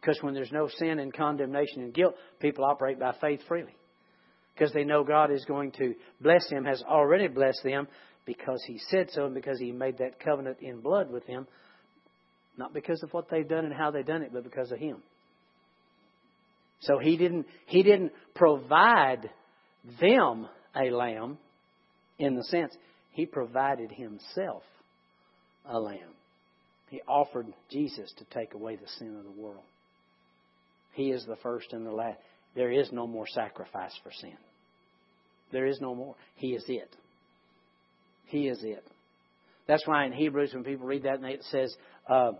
Because 0.00 0.18
when 0.22 0.32
there's 0.32 0.52
no 0.52 0.68
sin 0.68 0.98
and 0.98 1.12
condemnation 1.12 1.82
and 1.82 1.92
guilt, 1.92 2.14
people 2.40 2.64
operate 2.64 2.98
by 2.98 3.14
faith 3.20 3.40
freely. 3.46 3.74
Because 4.54 4.72
they 4.72 4.84
know 4.84 5.04
God 5.04 5.30
is 5.30 5.44
going 5.44 5.72
to 5.72 5.94
bless 6.22 6.48
them, 6.48 6.64
has 6.64 6.82
already 6.82 7.28
blessed 7.28 7.62
them, 7.64 7.88
because 8.24 8.62
He 8.66 8.80
said 8.88 9.10
so 9.10 9.26
and 9.26 9.34
because 9.34 9.58
He 9.58 9.72
made 9.72 9.98
that 9.98 10.20
covenant 10.20 10.58
in 10.62 10.80
blood 10.80 11.10
with 11.10 11.26
them. 11.26 11.46
Not 12.56 12.72
because 12.72 13.02
of 13.02 13.12
what 13.12 13.28
they've 13.28 13.46
done 13.46 13.66
and 13.66 13.74
how 13.74 13.90
they've 13.90 14.06
done 14.06 14.22
it, 14.22 14.32
but 14.32 14.44
because 14.44 14.72
of 14.72 14.78
Him. 14.78 15.02
So 16.80 16.98
he 16.98 17.16
didn't, 17.16 17.46
he 17.66 17.82
didn't 17.82 18.12
provide 18.34 19.30
them 20.00 20.48
a 20.74 20.90
lamb 20.90 21.38
in 22.18 22.34
the 22.34 22.44
sense, 22.44 22.74
he 23.12 23.26
provided 23.26 23.90
himself 23.90 24.62
a 25.66 25.78
lamb. 25.78 26.14
He 26.90 27.00
offered 27.06 27.46
Jesus 27.70 28.12
to 28.18 28.24
take 28.26 28.54
away 28.54 28.76
the 28.76 28.88
sin 28.98 29.16
of 29.16 29.24
the 29.24 29.40
world. 29.40 29.64
He 30.94 31.10
is 31.10 31.24
the 31.26 31.36
first 31.36 31.72
and 31.72 31.84
the 31.84 31.90
last. 31.90 32.18
There 32.54 32.70
is 32.70 32.90
no 32.92 33.06
more 33.06 33.26
sacrifice 33.26 33.92
for 34.02 34.12
sin. 34.12 34.36
There 35.52 35.66
is 35.66 35.80
no 35.80 35.94
more. 35.94 36.14
He 36.36 36.54
is 36.54 36.64
it. 36.68 36.94
He 38.26 38.48
is 38.48 38.60
it. 38.62 38.84
That's 39.68 39.86
why 39.86 40.06
in 40.06 40.12
Hebrews, 40.12 40.54
when 40.54 40.64
people 40.64 40.86
read 40.86 41.02
that, 41.02 41.18
and 41.18 41.26
it 41.26 41.42
says, 41.50 41.74
uh, 42.08 42.32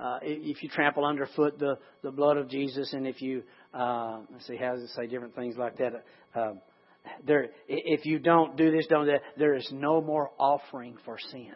uh, 0.00 0.18
if 0.22 0.62
you 0.62 0.68
trample 0.68 1.04
underfoot 1.04 1.58
the, 1.58 1.78
the 2.02 2.10
blood 2.10 2.36
of 2.36 2.48
Jesus, 2.48 2.92
and 2.92 3.06
if 3.06 3.22
you, 3.22 3.42
uh, 3.72 4.20
let's 4.32 4.46
see, 4.46 4.56
how 4.56 4.74
does 4.74 4.82
it 4.82 4.90
say 4.90 5.06
different 5.06 5.34
things 5.34 5.56
like 5.56 5.78
that? 5.78 6.04
Uh, 6.34 6.52
there, 7.26 7.48
if 7.68 8.04
you 8.04 8.18
don't 8.18 8.56
do 8.56 8.70
this, 8.70 8.86
don't 8.88 9.06
do 9.06 9.12
that, 9.12 9.22
there 9.38 9.54
is 9.54 9.68
no 9.72 10.00
more 10.00 10.30
offering 10.38 10.96
for 11.04 11.18
sin. 11.30 11.54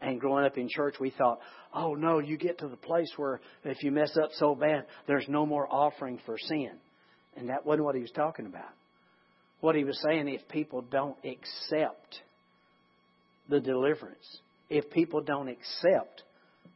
And 0.00 0.20
growing 0.20 0.44
up 0.44 0.56
in 0.56 0.68
church, 0.68 0.94
we 1.00 1.10
thought, 1.10 1.40
oh 1.74 1.94
no, 1.94 2.20
you 2.20 2.36
get 2.36 2.58
to 2.58 2.68
the 2.68 2.76
place 2.76 3.10
where 3.16 3.40
if 3.64 3.82
you 3.82 3.90
mess 3.90 4.16
up 4.22 4.30
so 4.34 4.54
bad, 4.54 4.86
there's 5.06 5.26
no 5.28 5.44
more 5.44 5.66
offering 5.68 6.20
for 6.24 6.38
sin. 6.38 6.70
And 7.36 7.48
that 7.48 7.66
wasn't 7.66 7.84
what 7.84 7.96
he 7.96 8.00
was 8.00 8.12
talking 8.12 8.46
about. 8.46 8.70
What 9.60 9.74
he 9.74 9.84
was 9.84 10.00
saying, 10.08 10.28
if 10.28 10.48
people 10.48 10.82
don't 10.82 11.16
accept 11.24 12.20
the 13.48 13.60
deliverance, 13.60 14.40
if 14.70 14.88
people 14.90 15.20
don't 15.20 15.48
accept 15.48 16.22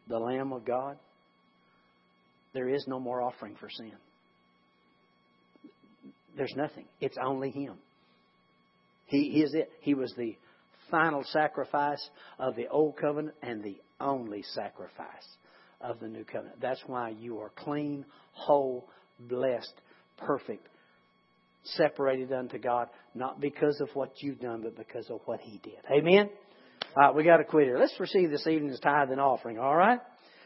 the 0.08 0.18
Lamb 0.18 0.52
of 0.52 0.64
God, 0.64 0.98
there 2.54 2.68
is 2.68 2.84
no 2.86 3.00
more 3.00 3.22
offering 3.22 3.56
for 3.58 3.68
sin. 3.70 3.92
There's 6.36 6.54
nothing. 6.56 6.86
It's 7.00 7.16
only 7.22 7.50
Him. 7.50 7.76
He, 9.06 9.30
he 9.30 9.42
is 9.42 9.54
it. 9.54 9.70
He 9.80 9.94
was 9.94 10.12
the 10.16 10.36
final 10.90 11.24
sacrifice 11.24 12.02
of 12.38 12.56
the 12.56 12.68
old 12.68 12.96
covenant 12.96 13.34
and 13.42 13.62
the 13.62 13.76
only 14.00 14.42
sacrifice 14.54 15.06
of 15.80 16.00
the 16.00 16.08
new 16.08 16.24
covenant. 16.24 16.60
That's 16.60 16.82
why 16.86 17.10
you 17.10 17.38
are 17.40 17.50
clean, 17.56 18.04
whole, 18.32 18.88
blessed, 19.18 19.72
perfect, 20.18 20.66
separated 21.64 22.32
unto 22.32 22.58
God, 22.58 22.88
not 23.14 23.40
because 23.40 23.80
of 23.80 23.88
what 23.94 24.12
you've 24.22 24.40
done, 24.40 24.62
but 24.62 24.76
because 24.76 25.08
of 25.10 25.20
what 25.24 25.40
He 25.40 25.58
did. 25.58 25.78
Amen? 25.90 26.30
All 26.94 27.02
right, 27.02 27.14
we 27.14 27.24
got 27.24 27.38
to 27.38 27.44
quit 27.44 27.66
here. 27.66 27.78
Let's 27.78 27.98
receive 27.98 28.30
this 28.30 28.46
evening's 28.46 28.80
tithe 28.80 29.10
and 29.10 29.20
offering, 29.20 29.58
all 29.58 29.74
right? 29.74 29.98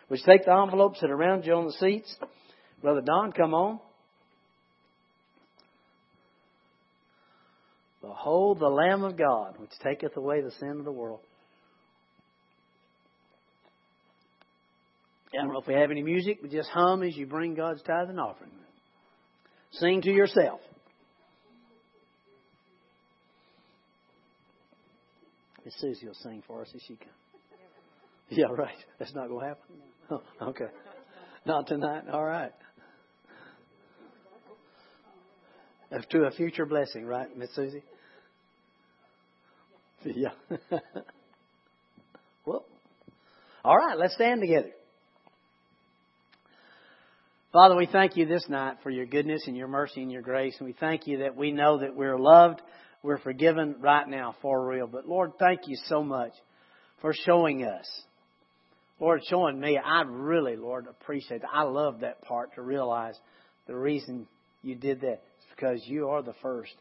Would 0.08 0.20
you 0.20 0.26
take 0.26 0.44
the 0.44 0.52
envelopes 0.52 1.00
that 1.00 1.10
are 1.10 1.14
around 1.14 1.44
you 1.44 1.54
on 1.54 1.66
the 1.66 1.72
seats? 1.72 2.14
Brother 2.82 3.00
Don, 3.00 3.32
come 3.32 3.52
on. 3.52 3.80
Behold 8.00 8.60
the 8.60 8.68
Lamb 8.68 9.02
of 9.02 9.16
God, 9.16 9.56
which 9.58 9.70
taketh 9.82 10.16
away 10.16 10.40
the 10.40 10.52
sin 10.52 10.76
of 10.78 10.84
the 10.84 10.92
world. 10.92 11.20
I 15.34 15.42
don't 15.42 15.52
know 15.52 15.60
if 15.60 15.66
we 15.66 15.74
have 15.74 15.90
any 15.90 16.02
music, 16.02 16.38
but 16.40 16.52
just 16.52 16.68
hum 16.68 17.02
as 17.02 17.16
you 17.16 17.26
bring 17.26 17.54
God's 17.54 17.82
tithe 17.82 18.08
and 18.08 18.20
offering. 18.20 18.52
Sing 19.72 20.00
to 20.02 20.10
yourself. 20.10 20.60
Miss 25.66 25.74
Susie 25.80 26.06
will 26.06 26.14
sing 26.14 26.44
for 26.46 26.62
us 26.62 26.68
if 26.72 26.80
she 26.86 26.94
can. 26.94 27.08
Yeah, 28.28 28.46
right. 28.56 28.76
That's 29.00 29.12
not 29.16 29.26
going 29.26 29.40
to 29.40 29.46
happen. 29.48 29.64
Oh, 30.08 30.22
okay. 30.50 30.68
Not 31.44 31.66
tonight. 31.66 32.04
All 32.12 32.24
right. 32.24 32.52
To 36.10 36.24
a 36.24 36.30
future 36.30 36.66
blessing, 36.66 37.04
right, 37.04 37.36
Miss 37.36 37.52
Susie? 37.56 37.82
Yeah. 40.04 40.28
well, 42.46 42.64
all 43.64 43.76
right. 43.76 43.98
Let's 43.98 44.14
stand 44.14 44.42
together. 44.42 44.70
Father, 47.52 47.74
we 47.74 47.86
thank 47.86 48.16
you 48.16 48.26
this 48.26 48.48
night 48.48 48.76
for 48.84 48.90
your 48.90 49.06
goodness 49.06 49.42
and 49.48 49.56
your 49.56 49.66
mercy 49.66 50.02
and 50.02 50.12
your 50.12 50.22
grace, 50.22 50.54
and 50.60 50.66
we 50.68 50.74
thank 50.78 51.08
you 51.08 51.18
that 51.18 51.34
we 51.34 51.50
know 51.50 51.80
that 51.80 51.96
we're 51.96 52.18
loved 52.18 52.62
we're 53.06 53.18
forgiven 53.18 53.76
right 53.78 54.08
now 54.08 54.34
for 54.42 54.66
real. 54.66 54.88
But 54.88 55.08
Lord, 55.08 55.32
thank 55.38 55.68
you 55.68 55.76
so 55.86 56.02
much 56.02 56.32
for 57.00 57.12
showing 57.14 57.64
us. 57.64 57.86
Lord, 58.98 59.20
showing 59.30 59.60
me, 59.60 59.78
I 59.78 60.02
really, 60.02 60.56
Lord, 60.56 60.86
appreciate 60.88 61.42
that. 61.42 61.50
I 61.52 61.62
love 61.62 62.00
that 62.00 62.22
part 62.22 62.54
to 62.56 62.62
realize 62.62 63.14
the 63.68 63.76
reason 63.76 64.26
you 64.62 64.74
did 64.74 65.02
that 65.02 65.22
is 65.38 65.44
because 65.54 65.82
you 65.86 66.08
are 66.08 66.22
the 66.22 66.34
first 66.42 66.74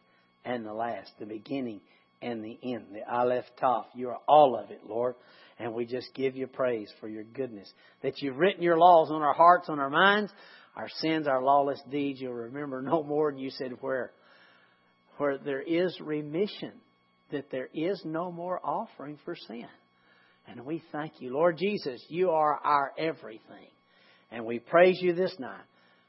and 0.43 0.65
the 0.65 0.73
last, 0.73 1.11
the 1.19 1.27
beginning 1.27 1.81
and 2.23 2.43
the 2.43 2.57
end, 2.63 2.85
the 2.91 3.07
Aleph 3.07 3.45
Toph. 3.61 3.85
You 3.93 4.09
are 4.09 4.19
all 4.27 4.57
of 4.57 4.71
it, 4.71 4.81
Lord. 4.87 5.13
And 5.59 5.75
we 5.75 5.85
just 5.85 6.07
give 6.15 6.35
you 6.35 6.47
praise 6.47 6.91
for 6.99 7.07
your 7.07 7.23
goodness. 7.23 7.71
That 8.01 8.21
you've 8.21 8.37
written 8.37 8.63
your 8.63 8.77
laws 8.77 9.11
on 9.11 9.21
our 9.21 9.35
hearts, 9.35 9.69
on 9.69 9.79
our 9.79 9.91
minds, 9.91 10.31
our 10.75 10.89
sins, 11.01 11.27
our 11.27 11.43
lawless 11.43 11.81
deeds. 11.91 12.19
You'll 12.19 12.33
remember 12.33 12.81
no 12.81 13.03
more. 13.03 13.29
And 13.29 13.39
you 13.39 13.51
said, 13.51 13.73
where? 13.81 14.11
Where 15.17 15.37
there 15.37 15.61
is 15.61 15.97
remission, 15.99 16.71
that 17.31 17.51
there 17.51 17.69
is 17.73 18.01
no 18.05 18.31
more 18.31 18.59
offering 18.63 19.17
for 19.25 19.35
sin. 19.35 19.67
And 20.47 20.65
we 20.65 20.83
thank 20.91 21.13
you. 21.19 21.33
Lord 21.33 21.57
Jesus, 21.57 22.03
you 22.07 22.29
are 22.29 22.59
our 22.63 22.91
everything. 22.97 23.67
And 24.31 24.45
we 24.45 24.59
praise 24.59 24.99
you 25.01 25.13
this 25.13 25.35
night. 25.39 25.63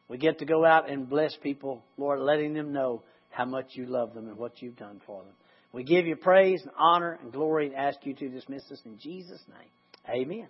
We 0.09 0.19
get 0.19 0.38
to 0.38 0.45
go 0.45 0.64
out 0.64 0.90
and 0.90 1.09
bless 1.09 1.35
people, 1.42 1.83
Lord, 1.97 2.21
letting 2.21 2.55
them 2.55 2.73
know 2.73 3.03
how 3.31 3.45
much 3.45 3.66
you 3.73 3.87
love 3.87 4.14
them 4.14 4.29
and 4.29 4.37
what 4.37 4.62
you've 4.62 4.77
done 4.77 5.01
for 5.07 5.23
them. 5.23 5.33
We 5.73 5.85
give 5.85 6.07
you 6.07 6.16
praise 6.16 6.61
and 6.62 6.71
honor 6.79 7.19
and 7.23 7.33
glory 7.33 7.66
and 7.66 7.77
ask 7.77 7.99
you 8.05 8.14
to 8.14 8.29
dismiss 8.29 8.62
us 8.71 8.81
in 8.85 8.99
Jesus' 8.99 9.42
name. 9.49 10.23
Amen. 10.23 10.49